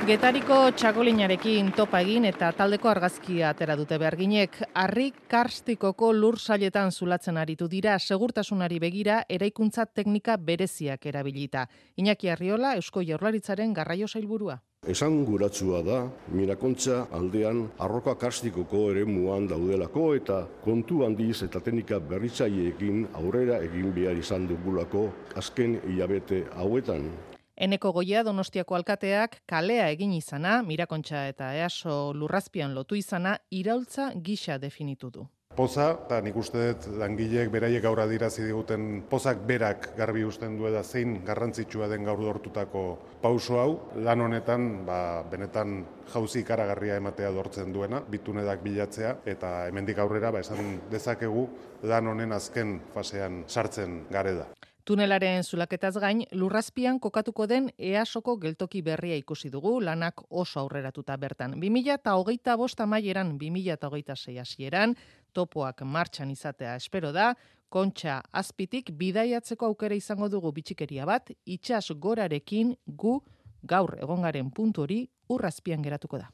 Getariko 0.00 0.56
txakolinarekin 0.80 1.66
topa 1.76 1.98
egin 2.00 2.24
eta 2.24 2.48
taldeko 2.56 2.88
argazkia 2.88 3.50
atera 3.52 3.74
dute 3.76 3.98
beharginek, 4.00 4.56
harri 4.72 5.10
karstikoko 5.28 6.08
lur 6.16 6.38
sailetan 6.40 6.88
zulatzen 6.90 7.36
aritu 7.36 7.68
dira 7.68 7.98
segurtasunari 7.98 8.78
begira 8.80 9.18
eraikuntza 9.28 9.84
teknika 9.84 10.38
bereziak 10.38 11.04
erabilita. 11.04 11.66
Iñaki 12.00 12.32
Arriola, 12.32 12.72
Eusko 12.80 13.04
Jaurlaritzaren 13.04 13.74
garraio 13.76 14.08
sailburua. 14.08 14.56
Esan 14.88 15.18
guratsua 15.28 15.82
da, 15.84 15.98
mirakontza 16.32 17.02
aldean 17.12 17.66
arroka 17.78 18.14
kastikoko 18.16 18.86
ere 18.94 19.04
muan 19.04 19.50
daudelako 19.50 20.14
eta 20.16 20.46
kontu 20.64 21.04
handiz 21.04 21.42
eta 21.44 21.60
teknika 21.60 21.98
berritzaileekin 22.00 23.10
aurrera 23.20 23.60
egin 23.68 23.92
behar 23.92 24.16
izan 24.16 24.48
dugulako 24.48 25.10
azken 25.36 25.76
hilabete 25.84 26.46
hauetan. 26.56 27.12
Eneko 27.60 27.90
goia 27.92 28.22
Donostiako 28.24 28.72
alkateak 28.78 29.34
kalea 29.50 29.90
egin 29.92 30.14
izana, 30.16 30.62
mirakontxa 30.64 31.26
eta 31.28 31.50
easo 31.58 31.96
lurrazpian 32.16 32.72
lotu 32.72 32.96
izana, 32.96 33.34
iraultza 33.52 34.06
gisa 34.28 34.56
definitu 34.62 35.10
du. 35.12 35.26
Poza, 35.58 35.90
eta 36.06 36.22
nik 36.24 36.38
uste 36.40 36.62
dut 36.70 36.86
langileek 37.02 37.50
beraiek 37.52 37.82
gaur 37.84 38.00
adirazi 38.00 38.46
diguten 38.46 39.02
pozak 39.10 39.42
berak 39.44 39.90
garbi 39.98 40.22
usten 40.24 40.54
du 40.56 40.70
da 40.72 40.80
zein 40.82 41.18
garrantzitsua 41.26 41.90
den 41.90 42.08
gaur 42.08 42.22
dortutako 42.22 42.84
pauso 43.20 43.58
hau. 43.60 43.74
Lan 44.08 44.24
honetan, 44.24 44.70
ba, 44.86 45.20
benetan 45.28 45.82
jauzi 46.14 46.40
ikaragarria 46.46 46.96
ematea 47.02 47.28
dortzen 47.34 47.74
duena, 47.76 48.00
bitunedak 48.00 48.64
bilatzea, 48.64 49.18
eta 49.34 49.66
hemendik 49.66 50.00
aurrera, 50.00 50.32
ba, 50.32 50.40
esan 50.40 50.78
dezakegu 50.88 51.44
lan 51.92 52.08
honen 52.08 52.32
azken 52.32 52.78
fasean 52.96 53.42
sartzen 53.48 54.06
gare 54.08 54.38
da. 54.40 54.48
Tunelaren 54.90 55.44
zulaketaz 55.44 55.92
gain, 56.02 56.24
lurrazpian 56.34 56.96
kokatuko 56.98 57.44
den 57.46 57.68
easoko 57.78 58.32
geltoki 58.42 58.80
berria 58.82 59.14
ikusi 59.20 59.46
dugu, 59.52 59.76
lanak 59.86 60.24
oso 60.30 60.58
aurreratuta 60.64 61.14
bertan. 61.16 61.52
2000 61.62 61.94
eta 61.94 62.16
hogeita 62.18 62.56
bost 62.58 62.82
amaieran, 62.82 63.30
2000 63.38 63.76
eta 63.76 63.86
hogeita 63.86 64.16
hasieran, 64.42 64.96
topoak 65.32 65.84
martxan 65.86 66.32
izatea 66.34 66.74
espero 66.74 67.12
da, 67.12 67.36
kontxa 67.68 68.20
azpitik 68.32 68.90
bidaiatzeko 68.90 69.66
aukera 69.66 69.94
izango 69.94 70.28
dugu 70.28 70.50
bitxikeria 70.50 71.06
bat, 71.06 71.30
itxas 71.46 71.92
gorarekin 71.94 72.74
gu 72.86 73.20
gaur 73.62 73.94
egongaren 74.02 74.50
puntu 74.50 74.82
hori 74.82 75.04
urrazpian 75.28 75.82
geratuko 75.82 76.18
da. 76.18 76.32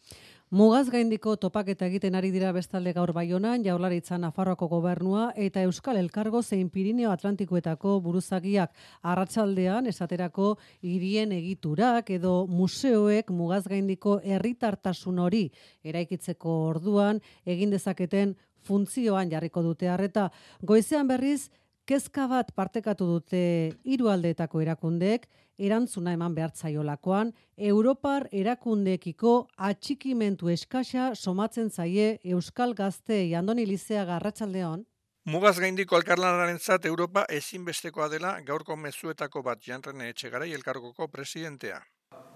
Mugaz 0.55 0.93
gaindiko 0.95 1.33
topaketa 1.43 1.88
egiten 1.91 2.15
ari 2.15 2.29
dira 2.31 2.53
bestalde 2.55 2.93
gaur 2.95 3.11
baionan, 3.11 3.65
jaularitza 3.65 4.15
Nafarroako 4.23 4.69
gobernua 4.71 5.33
eta 5.35 5.65
Euskal 5.67 5.97
Elkargo 5.99 6.38
zein 6.41 6.69
Pirineo 6.71 7.11
Atlantikoetako 7.11 7.97
buruzagiak 8.05 8.71
arratsaldean 9.03 9.91
esaterako 9.91 10.53
hirien 10.87 11.33
egiturak 11.35 12.15
edo 12.15 12.47
museoek 12.47 13.35
mugaz 13.35 13.65
gaindiko 13.67 14.21
herritartasun 14.23 15.19
hori 15.19 15.50
eraikitzeko 15.83 16.55
orduan 16.69 17.19
egin 17.45 17.75
dezaketen 17.75 18.37
funtzioan 18.62 19.29
jarriko 19.29 19.67
dute 19.67 19.91
harreta. 19.91 20.31
Goizean 20.62 21.11
berriz, 21.11 21.50
kezka 21.87 22.26
bat 22.28 22.50
partekatu 22.55 23.07
dute 23.07 23.40
hiru 23.87 24.11
aldeetako 24.11 24.61
erakundeek, 24.64 25.28
erantzuna 25.57 26.12
eman 26.16 26.35
behartzaiolakoan, 26.35 27.31
Europar 27.57 28.26
erakundeekiko 28.33 29.37
atxikimentu 29.71 30.50
eskasa 30.52 31.12
somatzen 31.14 31.71
zaie 31.71 32.19
Euskal 32.25 32.75
Gazte 32.75 33.23
Andoni 33.38 33.66
Lizea 33.66 34.05
Garratsaldeon. 34.05 34.85
Mugaz 35.26 35.57
gaindiko 35.59 35.97
elkarlanaren 35.99 36.59
zat 36.59 36.85
Europa 36.87 37.25
ezinbestekoa 37.38 38.09
dela 38.12 38.37
gaurko 38.47 38.76
mezuetako 38.76 39.43
bat 39.43 39.62
janrene 39.62 40.11
etxegarai 40.12 40.52
elkargoko 40.55 41.09
presidentea. 41.09 41.81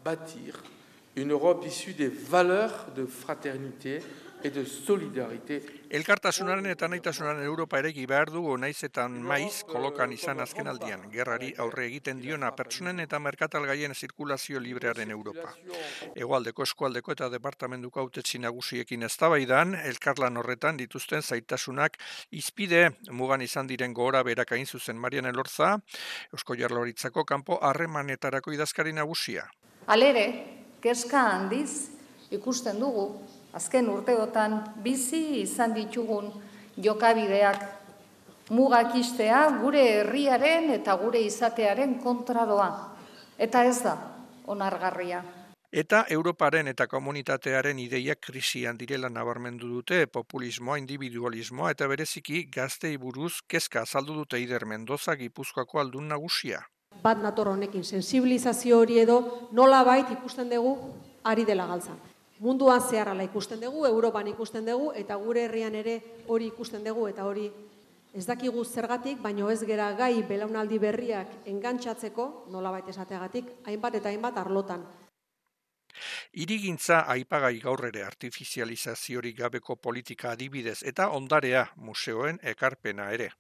Batir 0.05 0.57
une 1.17 1.31
Europe 1.31 1.67
issue 1.67 1.95
des 1.95 2.09
valeurs 2.09 2.87
de 2.97 3.07
fraternité 3.07 4.01
et 4.43 4.51
de 4.51 4.65
solidarité. 4.65 5.61
Elkartasunaren 5.91 6.67
eta 6.71 6.89
naitasunaren 6.89 7.45
Europa 7.45 7.79
eregi 7.79 8.07
behar 8.07 8.31
dugu 8.31 8.57
naizetan 8.57 9.19
maiz 9.23 9.65
kolokan 9.69 10.13
izan 10.13 10.41
azken 10.41 10.69
aldian. 10.71 11.09
Gerrari 11.13 11.53
aurre 11.59 11.87
egiten 11.87 12.21
diona 12.23 12.53
pertsonen 12.57 13.01
eta 13.01 13.19
merkatalgaien 13.19 13.95
zirkulazio 13.95 14.61
librearen 14.61 15.11
Europa. 15.11 15.53
Egoaldeko 16.15 16.63
eskualdeko 16.63 17.13
eta 17.13 17.29
departamentuko 17.33 18.01
autetzi 18.01 18.39
nagusiekin 18.39 19.03
eztabaidan, 19.03 19.75
elkarlan 19.75 20.37
horretan 20.37 20.79
dituzten 20.81 21.23
zaitasunak 21.23 21.99
izpide 22.31 22.91
mugan 23.11 23.43
izan 23.43 23.67
diren 23.67 23.95
gora 23.95 24.23
berak 24.23 24.53
hain 24.53 24.67
zuzen 24.67 24.97
Marian 24.97 25.27
Elorza, 25.27 25.77
Eusko 26.33 26.55
Jarloritzako 26.55 27.25
kanpo 27.25 27.59
harremanetarako 27.63 28.53
idazkari 28.53 28.93
nagusia. 28.93 29.49
Alere, 29.87 30.27
keska 30.81 31.27
handiz 31.35 31.91
ikusten 32.31 32.79
dugu 32.81 33.11
azken 33.53 33.89
urteotan 33.91 34.61
bizi 34.83 35.41
izan 35.43 35.75
ditugun 35.75 36.31
jokabideak 36.77 37.65
mugak 38.51 38.95
istea 38.99 39.43
gure 39.61 39.83
herriaren 40.01 40.71
eta 40.75 40.97
gure 40.99 41.21
izatearen 41.23 41.99
kontradoa. 42.03 42.71
Eta 43.39 43.65
ez 43.65 43.79
da, 43.83 43.97
onargarria. 44.47 45.23
Eta 45.71 46.03
Europaren 46.11 46.67
eta 46.67 46.89
komunitatearen 46.91 47.79
ideiak 47.79 48.19
krisian 48.27 48.79
direla 48.79 49.09
nabarmendu 49.09 49.69
dute 49.71 50.01
populismoa, 50.11 50.81
individualismoa 50.83 51.71
eta 51.71 51.87
bereziki 51.87 52.43
gaztei 52.51 52.97
buruz 52.99 53.37
kezka 53.47 53.85
azaldu 53.87 54.19
dute 54.19 54.41
Ider 54.43 54.67
Mendoza 54.67 55.15
Gipuzkoako 55.15 55.79
aldun 55.79 56.11
nagusia. 56.11 56.65
Bat 57.03 57.23
nator 57.23 57.55
honekin 57.55 57.85
sensibilizazio 57.85 58.83
hori 58.83 58.99
edo 58.99 59.21
nola 59.53 59.85
bait 59.87 60.11
ikusten 60.11 60.51
dugu 60.51 60.75
ari 61.23 61.47
dela 61.47 61.71
galtza 61.71 61.95
munduan 62.41 62.81
zeharrala 62.81 63.25
ikusten 63.29 63.61
dugu, 63.61 63.85
Europan 63.87 64.29
ikusten 64.33 64.67
dugu, 64.67 64.93
eta 64.97 65.17
gure 65.21 65.45
herrian 65.45 65.75
ere 65.75 66.01
hori 66.29 66.49
ikusten 66.51 66.85
dugu, 66.85 67.07
eta 67.09 67.25
hori 67.29 67.51
ez 68.15 68.25
dakigu 68.27 68.65
zergatik, 68.65 69.21
baino 69.23 69.51
ez 69.51 69.61
gera 69.67 69.93
gai 69.95 70.23
belaunaldi 70.27 70.79
berriak 70.83 71.47
engantsatzeko, 71.47 72.47
nola 72.51 72.73
baita 72.75 72.91
esateagatik, 72.91 73.53
hainbat 73.67 74.01
eta 74.01 74.11
hainbat 74.11 74.41
arlotan. 74.41 74.87
Irigintza 76.43 77.05
aipagai 77.13 77.59
gaur 77.61 77.85
ere 77.89 78.03
artifizializaziorik 78.07 79.37
gabeko 79.43 79.77
politika 79.77 80.31
adibidez 80.33 80.81
eta 80.87 81.09
ondarea 81.11 81.67
museoen 81.77 82.39
ekarpena 82.43 83.11
ere. 83.13 83.31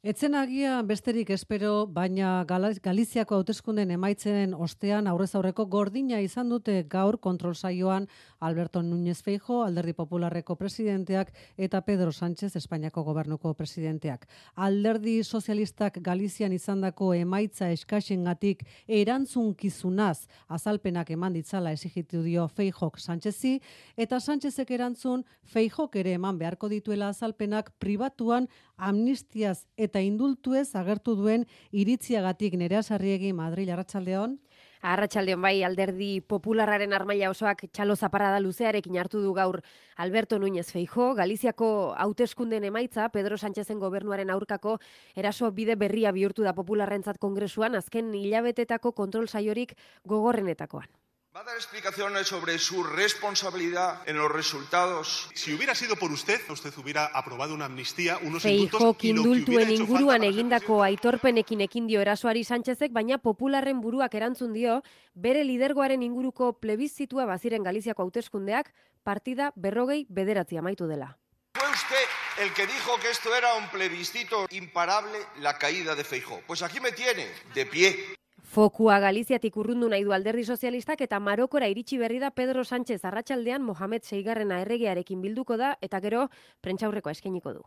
Etzen 0.00 0.32
agia 0.32 0.78
besterik 0.80 1.28
espero, 1.34 1.84
baina 1.84 2.46
Galiziako 2.48 3.36
hauteskunden 3.36 3.90
emaitzen 3.92 4.54
ostean 4.56 5.04
aurrez 5.10 5.34
aurreko 5.36 5.66
gordina 5.68 6.22
izan 6.24 6.48
dute 6.48 6.86
gaur 6.88 7.18
kontrol 7.20 7.52
saioan 7.52 8.06
Alberto 8.40 8.80
Núñez 8.80 9.20
Feijo, 9.20 9.58
Alderdi 9.62 9.92
Popularreko 9.92 10.56
presidenteak 10.56 11.34
eta 11.58 11.82
Pedro 11.84 12.12
Sánchez, 12.12 12.56
Espainiako 12.56 13.02
gobernuko 13.04 13.52
presidenteak. 13.52 14.24
Alderdi 14.54 15.18
Sozialistak 15.22 15.98
Galizian 16.00 16.54
izandako 16.56 17.12
emaitza 17.12 17.68
eskaxengatik 17.68 18.64
erantzun 18.88 19.52
kizunaz 19.52 20.30
azalpenak 20.48 21.10
eman 21.10 21.36
ditzala 21.36 21.74
esigitu 21.76 22.22
dio 22.22 22.48
Feijok 22.48 22.96
Sánchezi, 22.96 23.60
eta 23.98 24.16
Sánchezek 24.16 24.70
erantzun 24.70 25.26
Feijok 25.44 26.00
ere 26.00 26.16
eman 26.16 26.38
beharko 26.40 26.72
dituela 26.72 27.12
azalpenak 27.12 27.68
pribatuan 27.78 28.48
amnistiaz 28.80 29.66
eta 29.76 30.00
indultuez 30.00 30.74
agertu 30.74 31.14
duen 31.18 31.46
iritziagatik 31.70 32.56
nerea 32.56 32.82
sarriegi 32.82 33.32
Madrid 33.32 33.70
Arratsaldeon. 33.70 34.38
Arratxaldeon 34.80 35.42
bai, 35.44 35.60
alderdi 35.62 36.22
popularraren 36.24 36.94
armaila 36.96 37.28
osoak 37.30 37.66
txalo 37.68 37.96
zaparada 37.96 38.38
luzearekin 38.40 38.96
hartu 38.96 39.20
du 39.20 39.34
gaur 39.36 39.60
Alberto 39.96 40.38
Núñez 40.40 40.70
Feijo, 40.72 41.12
Galiziako 41.14 41.68
hauteskunden 41.96 42.64
emaitza, 42.64 43.10
Pedro 43.12 43.36
Sánchezen 43.36 43.78
gobernuaren 43.78 44.30
aurkako 44.30 44.78
eraso 45.14 45.52
bide 45.52 45.76
berria 45.76 46.12
bihurtu 46.16 46.48
da 46.48 46.56
popularrentzat 46.56 47.20
kongresuan, 47.20 47.76
azken 47.76 48.14
hilabetetako 48.14 48.92
kontrol 48.96 49.28
saiorik 49.28 49.76
gogorrenetakoan. 50.04 50.88
Va 51.32 51.42
a 51.42 51.44
dar 51.44 51.54
explicaciones 51.54 52.26
sobre 52.26 52.58
su 52.58 52.82
responsabilidad 52.82 54.02
en 54.06 54.18
los 54.18 54.28
resultados. 54.32 55.30
Si 55.32 55.54
hubiera 55.54 55.76
sido 55.76 55.94
por 55.94 56.10
usted, 56.10 56.40
usted 56.50 56.76
hubiera 56.76 57.06
aprobado 57.06 57.54
una 57.54 57.66
amnistía, 57.66 58.18
unos 58.22 58.44
indultos... 58.44 58.96
indultuen 59.04 59.70
inguruan 59.70 60.24
egindako 60.24 60.82
aitorpenekin 60.82 61.60
ekin 61.60 61.86
dio 61.86 62.00
erasoari 62.00 62.42
Sánchezek, 62.42 62.90
baina 62.90 63.18
popularren 63.18 63.80
buruak 63.80 64.18
erantzun 64.18 64.52
dio, 64.52 64.82
bere 65.14 65.44
lidergoaren 65.44 66.02
inguruko 66.02 66.58
plebizitua 66.58 67.26
baziren 67.30 67.62
Galiziako 67.62 68.02
hauteskundeak 68.02 68.74
partida 69.04 69.52
berrogei 69.54 70.06
bederatzi 70.08 70.58
amaitu 70.58 70.90
dela. 70.90 71.16
Fue 71.54 71.70
usted 71.70 72.42
el 72.42 72.52
que 72.54 72.66
dijo 72.66 72.98
que 72.98 73.10
esto 73.10 73.32
era 73.36 73.54
un 73.54 73.68
plebiscito 73.68 74.48
imparable 74.50 75.18
la 75.38 75.58
caída 75.58 75.94
de 75.94 76.02
Feijó. 76.02 76.42
Pues 76.48 76.62
aquí 76.62 76.80
me 76.80 76.90
tiene, 76.90 77.30
de 77.54 77.66
pie. 77.66 78.19
Fokua 78.50 78.96
Galiziatik 78.98 79.54
urrundu 79.62 79.88
nahi 79.92 80.02
du 80.02 80.10
alderdi 80.10 80.42
sozialistak 80.42 81.04
eta 81.06 81.20
Marokora 81.22 81.68
iritsi 81.70 81.98
berri 82.00 82.18
da 82.18 82.32
Pedro 82.34 82.64
Sánchez 82.64 82.98
arratsaldean 83.04 83.62
Mohamed 83.62 84.02
Seigarrena 84.02 84.58
erregearekin 84.64 85.22
bilduko 85.22 85.56
da 85.60 85.76
eta 85.88 86.00
gero 86.02 86.26
prentsaurreko 86.60 87.14
eskainiko 87.14 87.54
du. 87.54 87.62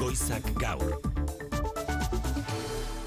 Goizak 0.00 0.48
gaur. 0.56 1.15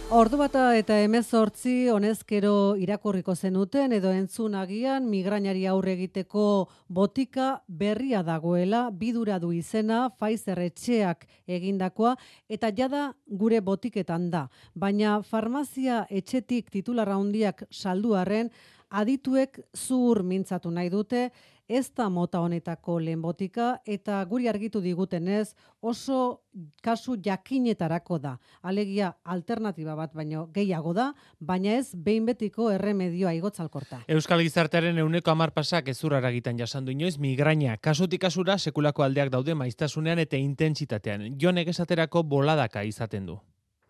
Ordu 0.10 0.40
bata 0.42 0.72
eta 0.74 0.96
emezortzi 1.06 1.92
honezkero 1.94 2.74
irakurriko 2.82 3.36
zenuten 3.36 3.92
edo 3.94 4.10
entzun 4.10 4.56
agian 4.58 5.06
migrainari 5.06 5.68
aurre 5.70 5.94
egiteko 5.94 6.46
botika 6.88 7.50
berria 7.68 8.24
dagoela 8.26 8.88
bidura 8.90 9.38
du 9.38 9.52
izena 9.54 10.00
Pfizer 10.10 10.64
etxeak 10.66 11.28
egindakoa 11.46 12.16
eta 12.50 12.72
jada 12.74 13.04
gure 13.28 13.62
botiketan 13.62 14.32
da. 14.34 14.48
Baina 14.74 15.22
farmazia 15.22 16.08
etxetik 16.10 16.74
titularra 16.74 17.14
handiak 17.22 17.68
salduarren 17.70 18.50
adituek 18.90 19.60
zur 19.76 20.24
mintzatu 20.24 20.72
nahi 20.72 20.90
dute 20.90 21.30
ez 21.70 21.92
da 21.94 22.10
mota 22.10 22.40
honetako 22.42 22.98
lehen 23.00 23.22
botika 23.22 23.78
eta 23.86 24.24
guri 24.26 24.48
argitu 24.50 24.82
digutenez 24.82 25.54
oso 25.82 26.42
kasu 26.82 27.16
jakinetarako 27.24 28.18
da. 28.20 28.32
Alegia 28.62 29.12
alternatiba 29.24 29.96
bat 29.96 30.16
baino 30.18 30.48
gehiago 30.54 30.94
da, 30.98 31.12
baina 31.40 31.76
ez 31.78 31.94
behin 31.94 32.26
betiko 32.26 32.72
erremedioa 32.74 33.36
igotzalkorta. 33.38 34.02
Euskal 34.08 34.42
Gizartearen 34.42 34.98
euneko 34.98 35.32
amar 35.32 35.54
pasak 35.54 35.94
ezurara 35.94 36.34
egiten 36.34 36.58
jasandu 36.58 36.92
inoiz 36.92 37.20
migraina. 37.20 37.78
Kasutik 37.78 38.26
kasura 38.26 38.58
sekulako 38.58 39.06
aldeak 39.06 39.30
daude 39.30 39.54
maiztasunean 39.54 40.26
eta 40.26 40.42
intentsitatean. 40.42 41.30
Jonek 41.40 41.70
esaterako 41.70 42.24
boladaka 42.24 42.84
izaten 42.84 43.30
du 43.30 43.40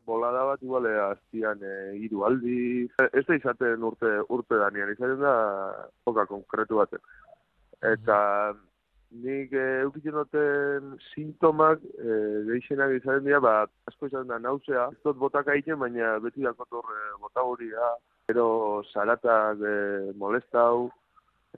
bolada 0.10 0.46
bat 0.50 0.64
igual 0.66 0.90
aztian 1.06 1.62
e, 1.62 1.76
hiru 2.02 2.26
aldi. 2.28 2.60
Ez 3.14 3.26
da 3.28 3.38
izaten 3.38 3.86
urte, 3.92 4.16
urte 4.36 4.62
danian, 4.62 4.92
izaten 4.98 5.22
da 5.24 5.36
poka 6.04 6.26
konkretu 6.34 6.82
baten 6.82 7.06
eta 7.82 8.54
nik 9.24 9.54
e, 9.54 9.66
eukitzen 9.86 10.14
duten 10.14 10.94
sintomak 11.14 11.82
e, 11.98 12.18
gehixenak 12.50 12.94
izan 13.00 13.24
dira, 13.26 13.40
ba, 13.42 13.54
asko 13.90 14.10
izan 14.10 14.28
da 14.30 14.38
nausea. 14.40 14.90
Ez 14.94 15.02
dut 15.04 15.18
botak 15.18 15.50
egiten, 15.54 15.80
baina 15.80 16.18
beti 16.24 16.46
da 16.46 16.54
kotor 16.54 16.86
e, 16.94 17.02
bota 17.22 17.46
hori 17.46 17.72
da. 17.74 17.96
Pero 18.30 18.84
zaratak 18.94 19.64
e, 19.66 19.76
molestau, 20.16 20.90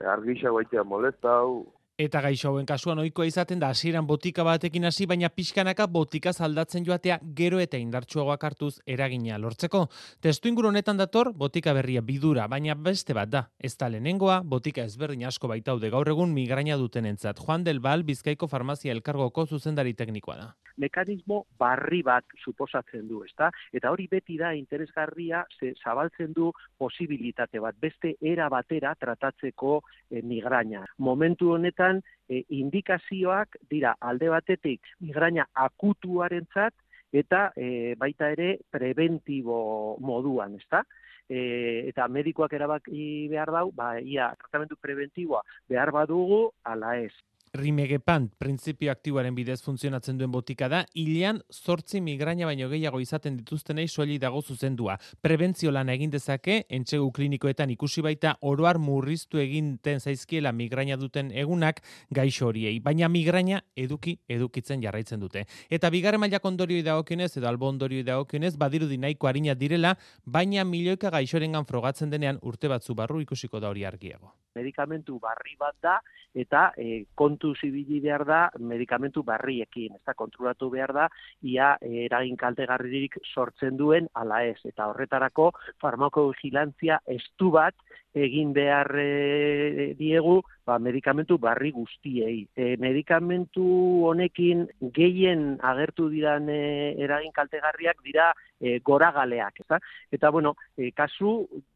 e, 0.00 0.06
argixa 0.14 0.54
guaitea 0.54 0.84
molestau. 0.84 1.66
Eta 2.02 2.18
gaixo 2.24 2.48
hauen 2.48 2.66
kasuan 2.66 2.98
ohikoa 2.98 3.28
izaten 3.28 3.60
da 3.62 3.68
hasieran 3.70 4.06
botika 4.08 4.42
batekin 4.42 4.88
hasi 4.88 5.06
baina 5.06 5.28
pixkanaka 5.30 5.84
botika 5.86 6.32
aldatzen 6.46 6.86
joatea 6.88 7.18
gero 7.36 7.60
eta 7.62 7.78
indartsuagoak 7.78 8.46
hartuz 8.48 8.72
eragina 8.86 9.38
lortzeko. 9.38 9.84
Testu 10.20 10.50
inguru 10.50 10.72
honetan 10.72 10.98
dator 10.98 11.30
botika 11.32 11.72
berria 11.72 12.02
bidura, 12.02 12.48
baina 12.48 12.74
beste 12.74 13.14
bat 13.14 13.30
da. 13.30 13.44
Ez 13.60 13.76
da 13.76 13.88
lehenengoa, 13.88 14.40
botika 14.42 14.82
ezberdin 14.82 15.28
asko 15.30 15.46
baitaude 15.52 15.90
gaur 15.94 16.08
egun 16.08 16.34
migraina 16.34 16.76
dutenentzat. 16.80 17.38
Juan 17.38 17.62
del 17.62 17.78
Bal, 17.78 18.02
Bizkaiko 18.02 18.48
Farmazia 18.48 18.90
Elkargoko 18.98 19.46
zuzendari 19.46 19.94
teknikoa 19.94 20.36
da. 20.40 20.54
Mekanismo 20.76 21.44
barri 21.58 22.02
bat 22.02 22.24
suposatzen 22.44 23.08
du, 23.08 23.22
ezta? 23.24 23.50
Eta 23.72 23.90
hori 23.90 24.08
beti 24.10 24.38
da 24.40 24.52
interesgarria 24.54 25.44
ze 25.58 25.72
zabaltzen 25.82 26.32
du 26.32 26.52
posibilitate 26.78 27.60
bat 27.60 27.76
beste 27.80 28.14
era 28.20 28.48
batera 28.48 28.94
tratatzeko 28.94 29.80
e, 30.10 30.22
migraina. 30.22 30.84
Momentu 30.98 31.52
honetan 31.56 32.02
e, 32.28 32.44
indikazioak 32.48 33.58
dira 33.70 33.96
alde 34.00 34.30
batetik 34.32 34.94
migraina 35.00 35.46
akutuarentzat 35.52 36.74
eta 37.12 37.50
e, 37.56 37.94
baita 38.00 38.30
ere 38.32 38.56
preventibo 38.70 39.96
moduan, 40.00 40.56
ezta? 40.56 40.82
E, 41.28 41.88
eta 41.88 42.08
medikoak 42.08 42.52
erabaki 42.56 43.28
behar 43.30 43.52
dau, 43.54 43.68
ba, 43.76 43.94
ia, 44.00 44.32
tratamendu 44.40 44.76
preventiboa 44.80 45.42
behar 45.68 45.92
badugu, 45.94 46.48
ala 46.64 46.96
ez. 47.00 47.12
Rimegepan, 47.52 48.30
printzipio 48.40 48.88
aktiboaren 48.88 49.34
bidez 49.36 49.58
funtzionatzen 49.60 50.16
duen 50.16 50.30
botika 50.32 50.70
da, 50.72 50.78
hilean 50.96 51.42
zortzi 51.52 51.98
migraina 52.00 52.46
baino 52.48 52.70
gehiago 52.70 52.96
izaten 53.04 53.34
dituztenei 53.36 53.84
soili 53.92 54.14
dago 54.18 54.40
zuzendua. 54.40 54.94
Prebentzio 55.20 55.68
lan 55.68 55.90
egin 55.92 56.08
dezake, 56.14 56.62
entxegu 56.72 57.10
klinikoetan 57.12 57.74
ikusi 57.74 58.00
baita 58.06 58.38
oroar 58.48 58.80
murriztu 58.80 59.42
eginten 59.42 60.00
zaizkiela 60.00 60.54
migraina 60.56 60.96
duten 60.96 61.28
egunak 61.42 61.82
gaixo 62.08 62.48
horiei, 62.48 62.78
baina 62.80 63.10
migraina 63.12 63.60
eduki 63.76 64.16
edukitzen 64.32 64.80
jarraitzen 64.80 65.20
dute. 65.20 65.44
Eta 65.68 65.92
bigarren 65.92 66.24
mailak 66.24 66.48
ondorioi 66.48 66.80
dagokionez 66.88 67.34
edo 67.36 67.52
albo 67.52 67.68
ondorioi 67.68 68.08
dagokionez 68.08 68.54
badirudi 68.56 68.96
nahiko 68.96 69.28
harina 69.28 69.52
direla, 69.52 69.92
baina 70.24 70.64
milioika 70.64 71.12
gaixorengan 71.12 71.68
frogatzen 71.68 72.08
denean 72.08 72.40
urte 72.40 72.72
batzu 72.72 72.96
barru 72.96 73.20
ikusiko 73.20 73.60
da 73.60 73.68
hori 73.68 73.84
argiago. 73.84 74.32
Medikamentu 74.56 75.20
barri 75.20 75.52
bat 75.60 75.76
da 75.84 76.00
eta 76.34 76.72
e, 76.76 77.04
kontu 77.14 77.41
zibili 77.60 78.00
behar 78.04 78.24
da 78.28 78.40
medikamentu 78.58 79.24
barriekin, 79.26 79.96
ez 79.98 80.04
da, 80.06 80.14
kontrolatu 80.14 80.70
behar 80.70 80.94
da, 80.96 81.08
ia 81.42 81.74
eragin 81.82 82.38
kaltegarririk 82.40 83.18
sortzen 83.34 83.76
duen 83.80 84.08
ala 84.14 84.42
ez, 84.46 84.58
eta 84.68 84.88
horretarako 84.92 85.50
farmakovigilantzia 85.82 87.00
estu 87.18 87.50
bat 87.54 87.74
egin 88.14 88.52
behar 88.52 88.90
e, 89.00 89.94
diegu 89.98 90.40
ba, 90.66 90.78
medikamentu 90.78 91.38
barri 91.38 91.72
guztiei. 91.72 92.46
E, 92.56 92.76
medikamentu 92.82 93.64
honekin 94.10 94.66
gehien 94.94 95.58
agertu 95.62 96.08
diran 96.12 96.48
e, 96.48 96.94
eragin 97.02 97.32
kaltegarriak 97.34 98.02
dira 98.04 98.30
e, 98.60 98.78
goragaleak, 98.80 99.60
ezta? 99.60 99.80
Eta 100.12 100.30
bueno, 100.30 100.54
e, 100.76 100.92
kasu 100.96 101.32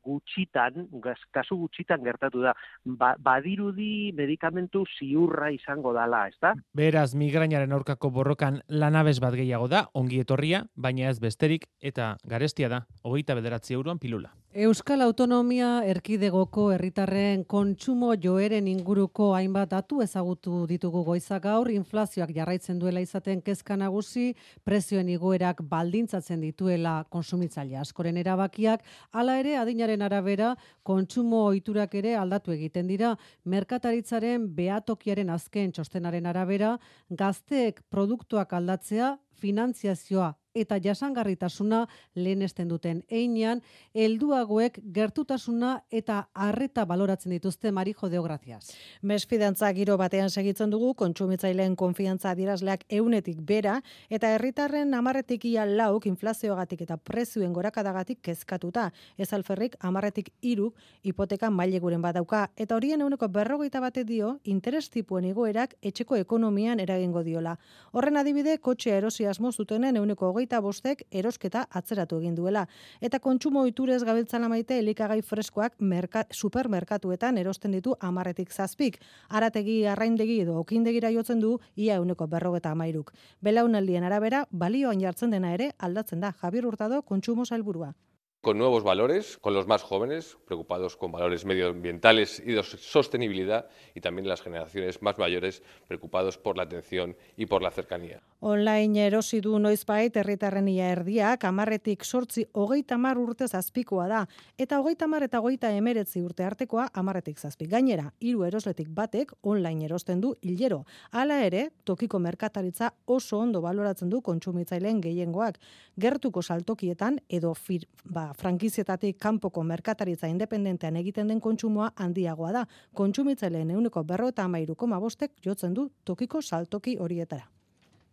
gutxitan, 0.06 0.86
kasu 1.34 1.58
gutxitan 1.64 2.04
gertatu 2.06 2.44
da, 2.44 2.54
ba, 2.84 3.14
badirudi 3.18 4.12
medikamentu 4.16 4.84
ziurra 4.98 5.50
izango 5.54 5.92
dala, 5.96 6.26
ezta? 6.30 6.54
Beraz, 6.76 7.12
migrainaren 7.18 7.74
aurkako 7.74 8.12
borrokan 8.14 8.62
lanabez 8.68 9.18
bat 9.20 9.34
gehiago 9.34 9.68
da, 9.72 9.86
ongi 9.94 10.22
etorria, 10.22 10.64
baina 10.76 11.10
ez 11.10 11.18
besterik, 11.20 11.66
eta 11.80 12.14
garestia 12.24 12.70
da, 12.72 12.84
hogeita 13.02 13.34
bederatzi 13.38 13.74
euroan 13.74 13.98
pilula. 13.98 14.32
Euskal 14.56 15.02
Autonomia 15.04 15.82
Erkidegoko 15.84 16.70
herritarren 16.72 17.42
kontsumo 17.44 18.14
joeren 18.16 18.70
inguruko 18.76 19.30
hainbat 19.36 19.70
datu 19.72 20.00
ezagutu 20.04 20.66
ditugu 20.68 21.02
goizak 21.06 21.42
gaur, 21.46 21.70
inflazioak 21.72 22.32
jarraitzen 22.36 22.78
duela 22.78 23.00
izaten 23.00 23.40
kezka 23.42 23.76
nagusi, 23.80 24.34
prezioen 24.64 25.08
igoerak 25.12 25.62
baldintzatzen 25.70 26.44
dituela 26.44 26.94
konsumitzaile 27.10 27.80
askoren 27.80 28.20
erabakiak, 28.22 28.84
hala 29.12 29.38
ere 29.40 29.56
adinaren 29.60 30.06
arabera 30.06 30.54
kontsumo 30.86 31.44
ohiturak 31.50 31.94
ere 32.02 32.16
aldatu 32.20 32.54
egiten 32.54 32.86
dira, 32.92 33.16
merkataritzaren 33.44 34.48
behatokiaren 34.56 35.30
azken 35.30 35.72
txostenaren 35.72 36.26
arabera, 36.26 36.76
gazteek 37.10 37.82
produktuak 37.90 38.52
aldatzea, 38.52 39.16
finantziazioa 39.36 40.34
eta 40.56 40.78
jasangarritasuna 40.82 41.84
lehenesten 42.16 42.68
duten 42.68 43.02
einean, 43.12 43.60
helduagoek 43.94 44.80
gertutasuna 44.94 45.82
eta 45.90 46.22
harreta 46.34 46.86
baloratzen 46.88 47.34
dituzte 47.34 47.72
Marijo 47.72 48.08
Deograziaz. 48.08 48.72
Mesfidantza 49.02 49.70
giro 49.76 49.98
batean 50.00 50.30
segitzen 50.30 50.72
dugu, 50.72 50.94
kontsumitzaileen 50.94 51.76
konfiantza 51.76 52.32
adierazleak 52.32 52.86
eunetik 52.88 53.42
bera, 53.46 53.80
eta 54.10 54.32
herritarren 54.34 54.94
amarretik 54.94 55.44
ia 55.50 55.66
lauk 55.68 56.06
inflazioagatik 56.08 56.86
eta 56.86 56.96
prezioen 56.96 57.52
gorakadagatik 57.52 58.22
kezkatuta. 58.22 58.90
Ez 59.18 59.32
alferrik 59.36 59.76
amarretik 59.80 60.32
iruk 60.40 60.76
hipoteka 61.02 61.50
maileguren 61.50 62.02
badauka, 62.02 62.46
eta 62.56 62.76
horien 62.76 63.04
euneko 63.04 63.28
berrogeita 63.28 63.80
bate 63.80 64.04
dio, 64.04 64.38
interes 64.44 64.88
tipuen 64.90 65.24
igoerak 65.28 65.76
etxeko 65.82 66.16
ekonomian 66.16 66.80
eragingo 66.80 67.22
diola. 67.26 67.56
Horren 67.92 68.16
adibide, 68.16 68.58
kotxe 68.58 68.96
erosi 68.96 69.26
asmo 69.26 69.52
zutenen 69.52 69.96
euneko 70.00 70.32
hogeita 70.46 70.60
bostek 70.62 71.02
erosketa 71.10 71.66
atzeratu 71.70 72.20
egin 72.20 72.34
duela. 72.36 72.66
Eta 73.00 73.18
kontsumo 73.18 73.62
ohiturez 73.62 74.02
gabiltzan 74.04 74.44
amaite 74.44 74.78
elikagai 74.78 75.22
freskoak 75.22 75.74
merka, 75.80 76.24
supermerkatuetan 76.30 77.38
erosten 77.38 77.72
ditu 77.72 77.96
amarretik 78.00 78.52
zazpik. 78.52 79.00
Arategi, 79.28 79.86
arraindegi 79.86 80.40
edo 80.42 80.58
okindegira 80.60 81.10
jotzen 81.10 81.40
du 81.40 81.58
ia 81.76 81.96
euneko 81.96 82.26
berrogeta 82.26 82.70
amairuk. 82.70 83.12
Belaunaldien 83.42 84.04
arabera, 84.04 84.46
balioan 84.52 85.00
jartzen 85.00 85.30
dena 85.30 85.52
ere 85.52 85.72
aldatzen 85.78 86.20
da 86.20 86.32
Javier 86.32 86.66
Hurtado 86.66 87.02
kontsumo 87.02 87.44
zailburua 87.44 87.94
con 88.40 88.58
nuevos 88.58 88.84
valores, 88.84 89.38
con 89.38 89.54
los 89.54 89.66
más 89.66 89.82
jóvenes, 89.82 90.36
preocupados 90.46 90.96
con 90.96 91.10
valores 91.10 91.44
medioambientales 91.44 92.40
y 92.40 92.52
de 92.52 92.62
sostenibilidad, 92.62 93.68
y 93.94 94.00
también 94.00 94.28
las 94.28 94.40
generaciones 94.40 95.02
más 95.02 95.18
mayores, 95.18 95.62
preocupados 95.88 96.38
por 96.38 96.56
la 96.56 96.62
atención 96.62 97.16
y 97.36 97.46
por 97.46 97.62
la 97.62 97.70
cercanía. 97.72 98.22
Online 98.38 99.06
erosi 99.06 99.40
du 99.40 99.56
noizbait 99.58 100.14
herritarren 100.16 100.68
ia 100.68 100.90
erdiak, 100.92 101.42
amarretik 101.48 102.04
sortzi 102.04 102.44
hogeita 102.52 102.98
mar 103.00 103.18
urte 103.18 103.48
zazpikoa 103.48 104.06
da, 104.06 104.20
eta 104.60 104.78
hogeita 104.78 105.08
mar 105.08 105.24
eta 105.24 105.40
hogeita 105.40 105.72
emeretzi 105.74 106.20
urte 106.22 106.44
artekoa 106.44 106.90
amarretik 106.92 107.40
zazpik. 107.40 107.70
Gainera, 107.72 108.12
hiru 108.20 108.44
erosletik 108.44 108.92
batek 108.92 109.32
online 109.42 109.88
erosten 109.88 110.20
du 110.20 110.34
hilero. 110.42 110.84
Hala 111.10 111.40
ere, 111.46 111.70
tokiko 111.84 112.20
merkataritza 112.20 112.92
oso 113.06 113.40
ondo 113.40 113.62
baloratzen 113.64 114.12
du 114.12 114.20
kontsumitzaileen 114.20 115.00
gehiengoak. 115.00 115.58
Gertuko 115.98 116.42
saltokietan 116.42 117.18
edo 117.28 117.54
fir, 117.54 117.88
ba, 118.04 118.25
frankizietatik 118.34 119.18
kanpoko 119.18 119.62
merkataritza 119.62 120.26
independentean 120.26 120.96
egiten 120.96 121.28
den 121.28 121.40
kontsumoa 121.40 121.90
handiagoa 121.96 122.52
da. 122.52 122.64
Kontsumitzaileen 122.94 123.70
euneko 123.70 124.04
berro 124.04 124.28
eta 124.28 124.44
amairu 124.44 124.74
bostek 124.76 125.32
jotzen 125.44 125.74
du 125.74 125.90
tokiko 126.04 126.42
saltoki 126.42 126.96
horietara. 126.98 127.46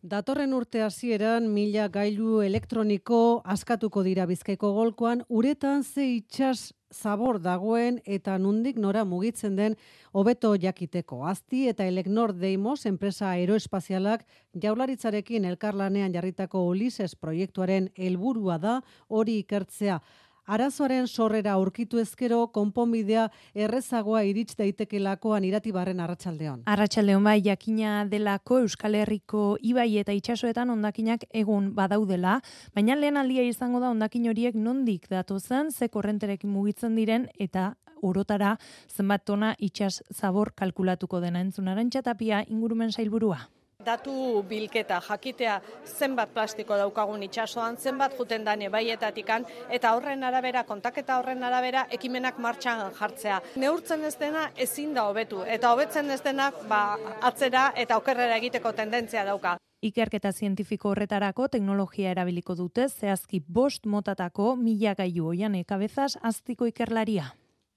Datorren 0.03 0.53
urte 0.53 0.81
hasieran 0.83 1.45
mila 1.47 1.87
gailu 1.87 2.41
elektroniko 2.41 3.41
askatuko 3.45 4.03
dira 4.03 4.25
bizkaiko 4.25 4.73
golkoan, 4.73 5.23
uretan 5.29 5.83
ze 5.83 6.03
itxas 6.17 6.73
zabor 6.93 7.39
dagoen 7.41 7.99
eta 8.05 8.37
nundik 8.37 8.77
nora 8.77 9.03
mugitzen 9.05 9.55
den 9.55 9.75
hobeto 10.13 10.53
jakiteko. 10.55 11.23
Azti 11.25 11.67
eta 11.67 11.85
Eleknor 11.89 12.33
Deimos 12.37 12.85
enpresa 12.85 13.31
aeroespazialak 13.33 14.25
jaularitzarekin 14.61 15.45
elkarlanean 15.49 16.13
jarritako 16.13 16.67
Ulises 16.69 17.15
proiektuaren 17.15 17.89
helburua 17.97 18.57
da 18.57 18.81
hori 19.09 19.39
ikertzea. 19.41 19.99
Arazoaren 20.45 21.05
sorrera 21.07 21.53
aurkitu 21.55 22.01
ezkero 22.01 22.41
konponbidea 22.51 23.29
errezagoa 23.55 24.25
irits 24.27 24.57
daitekeelakoan 24.59 25.45
iratibarren 25.47 26.01
arratsaldeon. 26.03 26.65
Arratsaldeon 26.67 27.23
bai 27.23 27.37
jakina 27.45 28.03
delako 28.11 28.59
Euskal 28.65 28.99
Herriko 28.99 29.45
ibai 29.63 29.87
eta 30.01 30.11
itsasoetan 30.11 30.69
hondakinak 30.75 31.23
egun 31.31 31.71
badaudela, 31.75 32.41
baina 32.75 32.99
lehen 32.99 33.17
aldia 33.17 33.47
izango 33.47 33.79
da 33.79 33.93
hondakin 33.95 34.27
horiek 34.33 34.59
nondik 34.59 35.07
datozen, 35.09 35.71
ze 35.71 35.87
korrenterekin 35.87 36.51
mugitzen 36.51 36.99
diren 36.99 37.29
eta 37.39 37.73
orotara 38.03 38.57
zenbat 38.91 39.23
tona 39.23 39.55
itsas 39.59 40.03
zabor 40.11 40.51
kalkulatuko 40.51 41.21
dena 41.23 41.39
entzunaren 41.39 41.89
txatapia 41.89 42.43
ingurumen 42.49 42.91
sailburua 42.91 43.45
datu 43.85 44.43
bilketa 44.49 44.99
jakitea 45.07 45.59
zenbat 45.85 46.33
plastiko 46.33 46.77
daukagun 46.77 47.23
itsasoan, 47.23 47.77
zenbat 47.77 48.17
juten 48.17 48.45
dane 48.45 48.69
baietatikan, 48.69 49.45
eta 49.69 49.93
horren 49.95 50.23
arabera, 50.23 50.63
kontaketa 50.63 51.17
horren 51.19 51.43
arabera, 51.43 51.87
ekimenak 51.91 52.39
martxan 52.39 52.85
jartzea. 52.99 53.41
Neurtzen 53.55 54.03
ez 54.05 54.15
dena 54.19 54.49
ezin 54.55 54.93
da 54.93 55.07
hobetu, 55.09 55.43
eta 55.43 55.73
hobetzen 55.73 56.09
ez 56.11 56.21
denak 56.23 56.63
ba, 56.69 56.97
atzera 57.21 57.71
eta 57.75 57.97
okerrera 57.97 58.39
egiteko 58.41 58.73
tendentzia 58.73 59.25
dauka. 59.25 59.57
Ikerketa 59.83 60.31
zientifiko 60.31 60.93
horretarako 60.93 61.49
teknologia 61.51 62.11
erabiliko 62.15 62.55
dute, 62.55 62.87
zehazki 62.87 63.41
bost 63.43 63.85
motatako 63.85 64.55
mila 64.55 64.95
gaiu 64.95 65.27
oian 65.33 65.55
ekabezaz 65.59 66.13
aztiko 66.23 66.69
ikerlaria. 66.71 67.33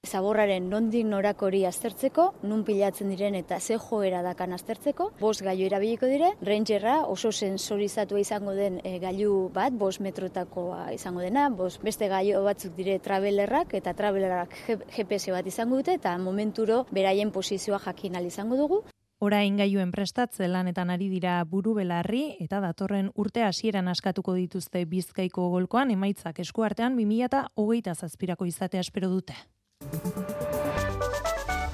Zaborraren 0.07 0.71
nondik 0.71 1.07
norakori 1.07 1.65
aztertzeko, 1.69 2.27
nun 2.43 2.65
pilatzen 2.65 3.11
diren 3.13 3.35
eta 3.35 3.61
ze 3.61 3.79
joera 3.79 4.23
dakan 4.23 4.57
aztertzeko, 4.57 5.11
bos 5.21 5.43
gailu 5.43 5.67
erabiliko 5.67 6.07
dire, 6.07 6.33
rangerra 6.41 7.03
oso 7.07 7.33
sensorizatua 7.33 8.21
izango 8.21 8.55
den 8.57 8.81
e, 8.85 8.99
gailu 9.03 9.51
bat, 9.55 9.73
bos 9.73 10.01
metrotakoa 10.01 10.93
izango 10.95 11.21
dena, 11.21 11.49
bos 11.51 11.77
beste 11.83 12.09
gailu 12.09 12.43
batzuk 12.47 12.77
dire 12.77 12.99
travelerrak 12.99 13.75
eta 13.75 13.95
travelerrak 13.95 14.55
GPS 14.97 15.33
bat 15.35 15.47
izango 15.47 15.83
dute 15.83 15.99
eta 16.01 16.17
momenturo 16.19 16.85
beraien 16.91 17.33
posizioa 17.33 17.83
jakin 17.87 18.17
izango 18.25 18.57
dugu. 18.57 18.85
Orain 19.19 19.57
gailuen 19.57 19.93
prestatze 19.95 20.45
lanetan 20.45 20.91
ari 20.93 21.07
dira 21.09 21.39
buru 21.49 21.73
belarri 21.79 22.37
eta 22.45 22.61
datorren 22.61 23.09
urte 23.17 23.47
hasieran 23.47 23.89
askatuko 23.89 24.35
dituzte 24.37 24.85
Bizkaiko 24.85 25.49
golkoan 25.55 25.91
emaitzak 25.95 26.43
eskuartean 26.45 26.99
2027 27.01 27.95
zazpirako 27.95 28.45
izatea 28.53 28.85
espero 28.85 29.09
dute. 29.09 29.39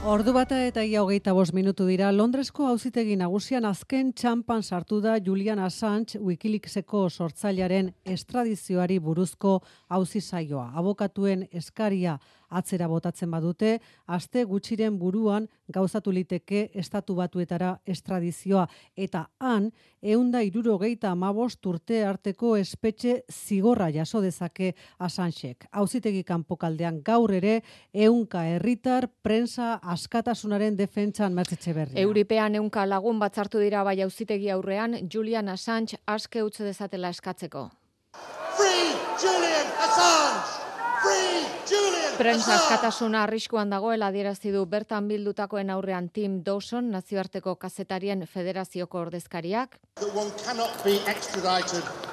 Ordu 0.02 0.32
bata 0.34 0.56
eta 0.66 0.82
ia 0.82 0.98
hogeita 1.04 1.30
bost 1.32 1.54
minutu 1.54 1.84
dira, 1.86 2.08
Londresko 2.10 2.64
hauzitegi 2.66 3.14
nagusian 3.20 3.64
azken 3.68 4.08
txampan 4.18 4.64
sartu 4.66 4.98
da 5.00 5.12
Julian 5.22 5.60
Assange 5.62 6.18
Wikileakseko 6.18 7.04
sortzailaren 7.08 7.92
estradizioari 8.02 8.98
buruzko 8.98 9.60
hauzi 9.94 10.20
saioa. 10.20 10.72
Abokatuen 10.74 11.46
eskaria 11.52 12.16
atzera 12.52 12.88
botatzen 12.88 13.30
badute, 13.32 13.78
aste 14.06 14.44
gutxiren 14.44 14.98
buruan 14.98 15.48
gauzatu 15.72 16.12
liteke 16.12 16.68
estatu 16.74 17.16
batuetara 17.16 17.72
estradizioa. 17.86 18.66
Eta 18.96 19.26
han, 19.40 19.70
eunda 20.02 20.42
irurogeita 20.44 21.12
amabost 21.12 21.66
urte 21.66 22.02
arteko 22.04 22.54
espetxe 22.60 23.22
zigorra 23.30 23.88
jaso 23.94 24.20
dezake 24.20 24.74
asansek. 24.98 25.66
Hauzitegi 25.72 26.24
kanpokaldean 26.28 27.00
gaur 27.04 27.32
ere, 27.32 27.60
eunka 27.92 28.44
herritar 28.50 29.08
prensa 29.22 29.74
askatasunaren 29.82 30.76
defentsan 30.76 31.34
mertzetxe 31.34 31.76
berri. 31.76 32.00
Euripean 32.02 32.58
eunka 32.60 32.86
lagun 32.86 33.18
batzartu 33.22 33.62
dira 33.62 33.84
bai 33.84 34.00
hauzitegi 34.02 34.50
aurrean, 34.50 34.98
Julian 35.08 35.48
Assange 35.48 36.00
aske 36.06 36.42
utze 36.42 36.64
dezatela 36.64 37.12
eskatzeko. 37.14 37.68
Free 38.58 38.92
Julian 39.22 39.72
Assange! 39.86 40.71
Prensa 42.18 42.54
askatasuna 42.54 43.22
arriskuan 43.26 43.70
dagoela 43.72 44.10
adierazi 44.12 44.52
du 44.54 44.62
bertan 44.66 45.08
bildutakoen 45.08 45.70
aurrean 45.74 46.08
Tim 46.08 46.42
Dawson 46.46 46.90
nazioarteko 46.92 47.56
kazetarien 47.56 48.26
federazioko 48.26 49.00
ordezkariak. 49.00 49.78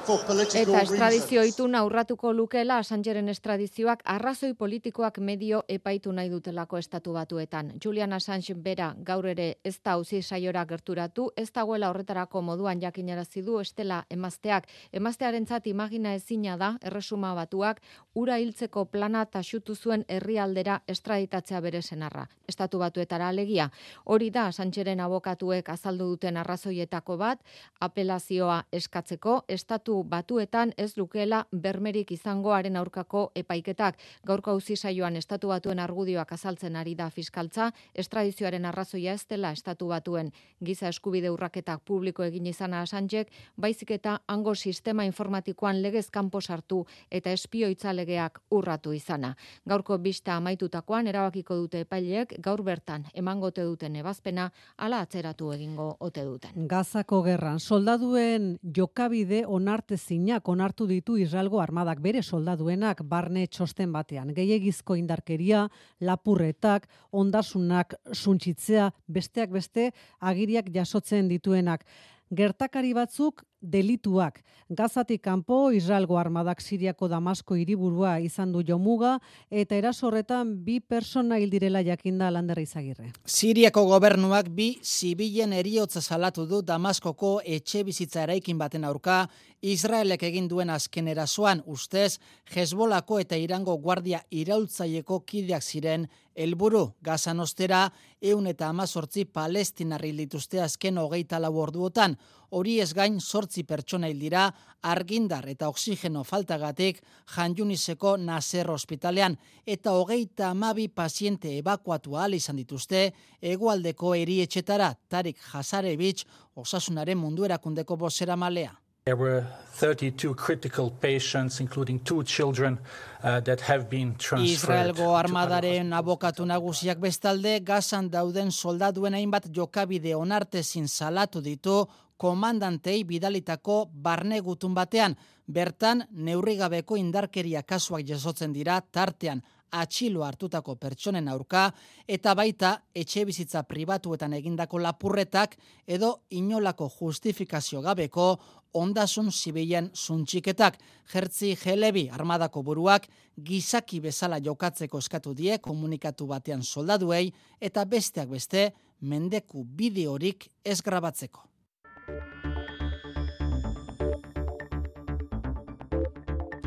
Eta 0.10 0.80
estradizio 0.82 1.44
itun 1.46 1.76
aurratuko 1.78 2.32
lukela 2.34 2.80
Assangeren 2.82 3.28
estradizioak 3.30 4.00
arrazoi 4.10 4.56
politikoak 4.58 5.20
medio 5.22 5.60
epaitu 5.70 6.12
nahi 6.12 6.32
dutelako 6.32 6.80
estatu 6.82 7.14
batuetan. 7.14 7.70
Julian 7.84 8.14
Assange 8.18 8.56
bera 8.56 8.88
gaur 9.06 9.28
ere 9.30 9.60
ez 9.64 9.76
da 9.86 9.98
uzi 10.02 10.24
saiora 10.24 10.64
gerturatu, 10.66 11.28
ez 11.38 11.52
dagoela 11.54 11.92
horretarako 11.94 12.42
moduan 12.42 12.82
jakinarazi 12.82 13.44
du 13.46 13.60
estela 13.60 14.00
emazteak. 14.10 14.66
Emaztearentzat 14.92 15.68
imagina 15.68 16.16
ezina 16.16 16.58
da 16.58 16.72
erresuma 16.82 17.36
batuak 17.36 17.84
ura 18.16 18.40
hiltzeko 18.42 18.86
plana 18.86 19.26
taxutu 19.26 19.76
zuen 19.76 20.06
herrialdera 20.08 20.80
estraditatzea 20.88 21.62
bere 21.62 21.84
senarra. 21.84 22.26
Estatu 22.48 22.80
batuetara 22.80 23.28
alegia. 23.28 23.70
Hori 24.06 24.32
da 24.32 24.52
Sancheren 24.52 25.00
abokatuek 25.00 25.70
azaldu 25.70 26.10
duten 26.16 26.38
arrazoietako 26.38 27.18
bat, 27.18 27.46
apelazioa 27.80 28.64
eskatzeko 28.72 29.44
estatu 29.48 29.99
batuetan 30.04 30.74
ez 30.78 30.98
lukela 30.98 31.46
bermerik 31.52 32.12
izangoaren 32.12 32.76
aurkako 32.76 33.32
epaiketak. 33.36 33.98
Gaurko 34.26 34.52
auzi 34.52 34.76
saioan 34.76 35.16
estatu 35.16 35.48
batuen 35.48 35.80
argudioak 35.80 36.32
azaltzen 36.34 36.76
ari 36.76 36.96
da 36.96 37.10
fiskaltza, 37.10 37.72
estradizioaren 37.94 38.66
arrazoia 38.66 39.14
ez 39.14 39.26
dela 39.30 39.52
estatu 39.52 39.88
batuen 39.88 40.32
giza 40.64 40.90
eskubide 40.90 41.30
urraketak 41.30 41.82
publiko 41.86 42.24
egin 42.24 42.48
izana 42.48 42.82
Assangeek, 42.82 43.32
baizik 43.58 43.92
eta 43.92 44.20
hango 44.28 44.56
sistema 44.56 45.06
informatikoan 45.06 45.82
legez 45.82 46.10
kanpo 46.10 46.42
sartu 46.42 46.86
eta 47.12 47.32
espioitza 47.32 47.94
legeak 47.94 48.40
urratu 48.52 48.94
izana. 48.94 49.36
Gaurko 49.68 49.98
bista 49.98 50.36
amaitutakoan 50.36 51.08
erabakiko 51.08 51.56
dute 51.56 51.84
epaileek 51.86 52.36
gaur 52.40 52.64
bertan 52.64 53.06
emangote 53.14 53.64
duten 53.64 53.96
ebazpena 53.96 54.50
ala 54.78 55.02
atzeratu 55.06 55.52
egingo 55.54 55.90
ote 56.00 56.24
duten. 56.26 56.68
Gazako 56.68 57.22
gerran 57.24 57.60
soldaduen 57.60 58.58
jokabide 58.76 59.44
onarte 59.48 59.89
zinak 59.98 60.48
onartu 60.50 60.88
ditu 60.88 61.18
Israelgo 61.18 61.60
armadak 61.62 62.02
bere 62.02 62.22
soldaduenak 62.22 63.04
barne 63.04 63.48
txosten 63.48 63.92
batean. 63.94 64.34
Gehiegizko 64.34 64.96
indarkeria, 64.96 65.68
lapurretak, 66.00 66.88
ondasunak 67.12 67.96
suntxitzea, 68.14 68.92
besteak 69.08 69.50
beste 69.50 69.92
agiriak 70.20 70.70
jasotzen 70.74 71.28
dituenak. 71.28 71.86
Gertakari 72.30 72.94
batzuk 72.94 73.44
delituak. 73.62 74.44
Gazatik 74.70 75.24
kanpo 75.26 75.72
Israelgo 75.74 76.18
armadak 76.20 76.62
Siriako 76.62 77.08
Damasko 77.10 77.56
hiriburua 77.58 78.20
izan 78.22 78.52
du 78.54 78.62
jomuga 78.62 79.16
eta 79.50 79.76
erasorretan 79.76 80.52
bi 80.64 80.80
persona 80.80 81.40
hil 81.42 81.50
direla 81.50 81.82
jakinda 81.82 82.30
Lander 82.30 82.60
Izagirre. 82.62 83.10
Siriako 83.26 83.86
gobernuak 83.90 84.50
bi 84.54 84.76
zibilen 84.84 85.54
eriotza 85.54 86.02
salatu 86.02 86.46
du 86.46 86.62
Damaskoko 86.62 87.40
etxe 87.44 87.84
bizitza 87.84 88.24
eraikin 88.28 88.58
baten 88.62 88.86
aurka 88.86 89.24
Israelek 89.62 90.24
egin 90.24 90.48
duen 90.48 90.70
azken 90.70 91.08
erasoan 91.12 91.64
ustez 91.66 92.20
Hezbolako 92.54 93.20
eta 93.20 93.36
Irango 93.36 93.76
guardia 93.78 94.22
iraultzaieko 94.30 95.20
kideak 95.26 95.64
ziren 95.64 96.08
helburu 96.36 96.94
Gazan 97.04 97.40
ostera 97.44 97.90
eun 98.22 98.48
eta 98.48 98.70
amazortzi 98.70 99.26
palestinarri 99.26 100.14
dituzte 100.16 100.62
azken 100.62 100.98
hogeita 101.02 101.40
lau 101.40 101.58
orduotan 101.60 102.16
hori 102.52 102.80
ez 102.82 102.94
gain 102.94 103.20
sortzi 103.20 103.64
pertsona 103.64 104.08
hil 104.08 104.20
dira 104.20 104.50
argindar 104.82 105.48
eta 105.50 105.70
oksigeno 105.70 106.24
faltagatik 106.24 107.02
janjuniseko 107.36 108.16
nazer 108.18 108.70
ospitalean 108.72 109.38
eta 109.66 109.94
hogeita 109.98 110.50
amabi 110.50 110.88
paziente 110.88 111.58
evakuatu 111.58 112.18
ahal 112.18 112.34
izan 112.34 112.56
dituzte 112.56 113.10
egualdeko 113.42 114.14
erietxetara 114.16 114.94
Tarik 115.10 115.38
Hasarevich 115.54 116.26
osasunaren 116.56 117.18
mundu 117.18 117.46
erakundeko 117.46 117.98
bozera 117.98 118.36
malea. 118.36 118.76
There 119.06 119.16
were 119.16 119.44
32 119.80 120.36
critical 120.36 120.92
patients, 120.92 121.60
including 121.62 122.00
two 122.04 122.24
children, 122.24 122.78
uh, 123.24 123.40
that 123.40 123.62
have 123.62 123.90
been 123.90 124.14
transferred. 124.16 124.92
Israelgo 124.92 125.16
armadaren 125.18 125.94
abokatu 125.94 126.46
nagusiak 126.46 127.00
bestalde, 127.00 127.56
gazan 127.66 128.10
dauden 128.12 128.52
soldaduen 128.52 129.16
hainbat 129.18 129.48
jokabide 129.56 130.14
onartezin 130.16 130.88
salatu 130.88 131.42
ditu 131.42 131.80
komandantei 132.20 133.04
bidalitako 133.08 133.86
barne 133.94 134.42
gutun 134.44 134.76
batean. 134.76 135.16
Bertan, 135.50 136.04
neurrigabeko 136.12 136.98
indarkeria 137.00 137.64
kasuak 137.64 138.04
jasotzen 138.06 138.52
dira 138.54 138.82
tartean 138.82 139.42
atxilo 139.72 140.24
hartutako 140.26 140.76
pertsonen 140.76 141.28
aurka 141.30 141.70
eta 142.08 142.34
baita 142.36 142.72
etxe 142.96 143.26
bizitza 143.26 143.64
pribatuetan 143.70 144.34
egindako 144.38 144.80
lapurretak 144.82 145.56
edo 145.88 146.12
inolako 146.30 146.90
justifikazio 147.00 147.82
gabeko 147.82 148.30
ondasun 148.74 149.32
zibilen 149.32 149.90
zuntxiketak. 149.96 150.78
Jertzi 151.14 151.56
Gelebi 151.58 152.08
armadako 152.10 152.64
buruak 152.64 153.08
gizaki 153.46 154.00
bezala 154.00 154.40
jokatzeko 154.40 155.00
eskatu 155.00 155.34
die 155.34 155.58
komunikatu 155.58 156.28
batean 156.28 156.64
soldaduei 156.64 157.32
eta 157.62 157.86
besteak 157.86 158.30
beste 158.30 158.72
mendeku 159.02 159.64
bideorik 159.64 160.50
ez 160.66 160.82
grabatzeko. 160.82 161.49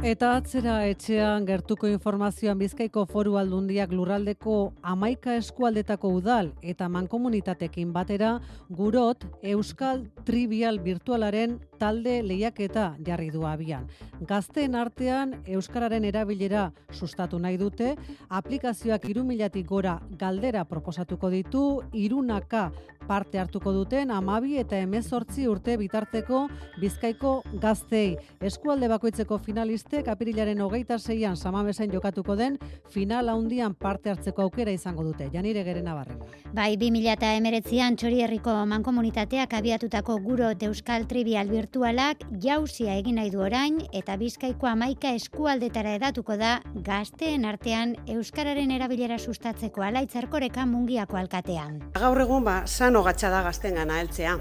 Eta 0.02 0.32
atzera 0.34 0.80
etxean 0.90 1.44
gertuko 1.46 1.86
informazioan 1.86 2.58
Bizkaiko 2.58 3.04
Foru 3.06 3.36
Aldundiak 3.38 3.92
lurraldeko 3.94 4.54
amaika 4.82 5.36
eskualdetako 5.38 6.10
udal 6.16 6.48
eta 6.72 6.88
mankomunitatekin 6.90 7.92
batera 7.94 8.32
gurot 8.80 9.22
Euskal 9.52 10.02
Trivial 10.26 10.80
Virtualaren 10.82 11.60
talde 11.82 12.20
lehiaketa 12.22 12.92
jarri 13.02 13.30
du 13.34 13.42
abian. 13.48 13.88
Gazteen 14.28 14.76
artean 14.78 15.34
Euskararen 15.56 16.04
erabilera 16.06 16.68
sustatu 16.94 17.40
nahi 17.42 17.58
dute, 17.58 17.96
aplikazioak 18.30 19.08
irumilatik 19.10 19.66
gora 19.66 19.96
galdera 20.20 20.62
proposatuko 20.70 21.30
ditu, 21.32 21.64
irunaka 21.92 22.68
parte 23.02 23.40
hartuko 23.42 23.72
duten 23.74 24.12
amabi 24.14 24.60
eta 24.60 24.78
emezortzi 24.78 25.48
urte 25.50 25.74
bitarteko 25.80 26.44
Bizkaiko 26.78 27.32
gaztei. 27.58 28.14
Eskualde 28.40 28.86
bakoitzeko 28.92 29.40
finalistek 29.42 30.06
apirilaren 30.12 30.62
hogeita 30.62 31.00
zeian 31.00 31.36
samabezen 31.36 31.90
jokatuko 31.90 32.36
den 32.38 32.60
final 32.94 33.28
handian 33.32 33.74
parte 33.74 34.12
hartzeko 34.12 34.46
aukera 34.46 34.70
izango 34.70 35.02
dute. 35.02 35.28
Janire 35.34 35.64
geren 35.66 35.90
abarren. 35.90 36.22
Bai, 36.54 36.76
2000 36.78 37.16
eta 37.16 37.34
emeretzian 37.34 37.98
txori 37.98 38.22
herriko 38.22 38.54
mankomunitateak 38.70 39.58
abiatutako 39.58 40.20
guro 40.22 40.52
Euskal 40.62 41.08
Trivial 41.10 41.50
Virtual 41.50 41.71
intelektualak 41.72 42.26
jausia 42.42 42.98
egin 43.00 43.16
nahi 43.16 43.30
du 43.32 43.40
orain 43.40 43.78
eta 43.96 44.18
bizkaiko 44.20 44.66
amaika 44.66 45.08
eskualdetara 45.16 45.94
edatuko 45.96 46.36
da 46.36 46.60
gazteen 46.84 47.46
artean 47.46 47.96
Euskararen 48.06 48.70
erabilera 48.70 49.16
sustatzeko 49.18 49.80
alaitzarkoreka 49.80 50.66
mungiako 50.66 51.16
alkatean. 51.16 51.80
Gaur 51.94 52.20
egun 52.20 52.44
ba, 52.44 52.66
sano 52.66 53.02
gatsa 53.02 53.30
da 53.30 53.42
gazten 53.42 53.74
gana 53.74 54.00
heltzea. 54.00 54.36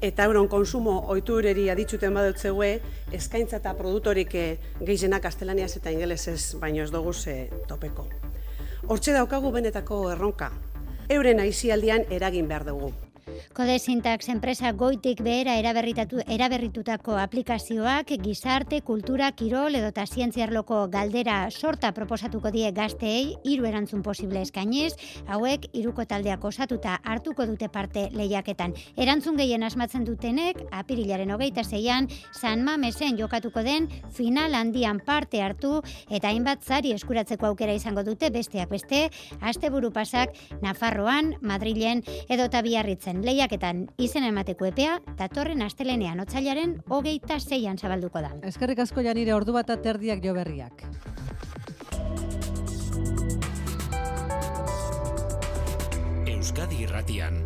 Eta 0.00 0.24
euron 0.24 0.46
konsumo 0.46 1.02
oitureri 1.08 1.68
aditzuten 1.68 2.14
badutzeue, 2.14 2.80
eskaintza 3.10 3.58
eta 3.58 3.74
produktorik 3.74 4.34
eh, 4.34 4.58
gehienak 4.80 5.22
gaztelaniaz 5.22 5.76
eta 5.76 5.90
ingelesez 5.90 6.60
baino 6.60 6.84
ez 6.84 6.92
dugu 6.92 7.12
ze 7.12 7.50
topeko. 7.66 8.06
Hortxe 8.86 9.12
daukagu 9.12 9.50
benetako 9.50 10.12
erronka. 10.12 10.52
Euren 11.08 11.40
aizialdian 11.40 12.06
eragin 12.10 12.46
behar 12.46 12.64
dugu. 12.64 12.92
Kode 13.52 13.78
Syntax 13.78 14.28
enpresa 14.32 14.72
goitik 14.72 15.20
behera 15.22 15.54
eraberritatu, 15.60 16.22
eraberritutako 16.26 17.16
aplikazioak 17.20 18.14
gizarte, 18.22 18.80
kultura, 18.82 19.30
kirol 19.36 19.76
edo 19.78 19.90
eta 19.92 20.06
zientziarloko 20.06 20.86
galdera 20.92 21.36
sorta 21.50 21.92
proposatuko 21.92 22.50
die 22.54 22.70
gazteei 22.72 23.36
hiru 23.44 23.66
erantzun 23.68 24.02
posible 24.02 24.42
eskainiz, 24.42 24.94
hauek 25.28 25.68
hiruko 25.72 26.06
taldeak 26.08 26.44
osatuta 26.44 26.98
hartuko 27.04 27.46
dute 27.46 27.68
parte 27.68 28.08
lehiaketan. 28.16 28.74
Erantzun 28.96 29.36
gehien 29.36 29.62
asmatzen 29.62 30.04
dutenek, 30.08 30.64
apirilaren 30.72 31.30
hogeita 31.30 31.64
zeian, 31.64 32.08
San 32.32 32.64
Mamesen 32.64 33.18
jokatuko 33.20 33.62
den 33.62 33.88
final 34.10 34.54
handian 34.54 35.00
parte 35.04 35.42
hartu 35.42 35.80
eta 36.08 36.32
hainbat 36.32 36.64
zari 36.64 36.92
eskuratzeko 36.96 37.52
aukera 37.52 37.76
izango 37.76 38.02
dute 38.02 38.30
besteak 38.30 38.72
beste, 38.72 39.04
asteburu 39.40 39.92
pasak 39.92 40.34
Nafarroan, 40.62 41.34
Madrilen 41.40 42.02
edo 42.28 42.48
eta 42.48 42.62
biarritzen 43.12 43.24
lehiaketan 43.24 43.86
izen 43.98 44.24
emateko 44.24 44.66
epea, 44.66 45.00
datorren 45.18 45.62
astelenean 45.62 46.20
otzailaren 46.20 46.82
hogeita 46.88 47.38
zeian 47.40 47.78
zabalduko 47.78 48.20
da. 48.20 48.32
Eskerrik 48.42 48.78
asko 48.78 49.02
janire 49.02 49.34
ordu 49.34 49.52
bat 49.52 49.68
aterdiak 49.70 50.22
jo 50.24 50.34
berriak. 50.34 50.84
Euskadi 56.26 56.82
irratian, 56.82 57.38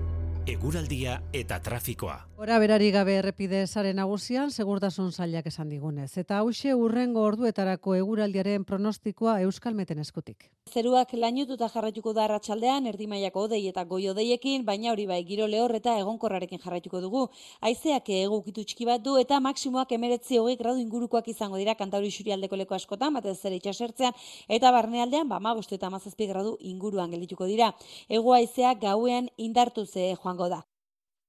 eguraldia 0.47 1.23
eta 1.33 1.61
trafikoa. 1.61 2.27
Ora 2.39 2.59
berari 2.59 2.91
gabe 2.91 3.19
errepide 3.19 3.67
sare 3.67 3.93
nagusian 3.93 4.51
segurtasun 4.51 5.13
sailak 5.13 5.47
esan 5.47 5.69
digunez 5.69 6.17
eta 6.17 6.39
hauxe 6.39 6.75
urrengo 6.75 7.23
orduetarako 7.23 7.95
eguraldiaren 7.97 8.65
pronostikoa 8.65 9.41
Euskalmeten 9.43 9.99
eskutik. 9.99 10.51
Zeruak 10.67 11.13
lainututa 11.15 11.69
jarraituko 11.73 12.13
da 12.17 12.25
arratsaldean 12.25 12.89
erdi 12.91 13.07
mailako 13.07 13.45
eta 13.57 13.85
goi 13.85 14.09
odeiekin, 14.13 14.65
baina 14.65 14.91
hori 14.91 15.07
bai 15.07 15.23
giro 15.29 15.47
lehor 15.47 15.75
eta 15.77 15.95
egonkorrarekin 16.01 16.59
jarraituko 16.59 17.01
dugu. 17.01 17.23
Haizeak 17.61 18.11
egukitu 18.17 18.65
txiki 18.65 18.85
bat 18.85 19.01
du 19.01 19.17
eta 19.17 19.39
maksimoak 19.39 19.93
19 19.93 20.57
gradu 20.59 20.79
ingurukoak 20.81 21.29
izango 21.29 21.57
dira 21.57 21.77
kantauri 21.77 22.11
xurialdeko 22.11 22.57
leko 22.57 22.75
askotan, 22.75 23.15
batez 23.15 23.39
ere 23.45 23.57
itsasertzean 23.63 24.13
eta 24.49 24.73
barnealdean 24.73 25.29
ba 25.29 25.39
15 25.39 25.77
eta 25.79 25.89
17 25.89 26.33
gradu 26.35 26.57
inguruan 26.61 27.11
geldituko 27.11 27.47
dira. 27.47 27.73
Ego 28.09 28.35
haizeak 28.35 28.81
gauean 28.81 29.31
indartu 29.37 29.87
ze 29.87 30.17
joango 30.17 30.49
da. 30.49 30.65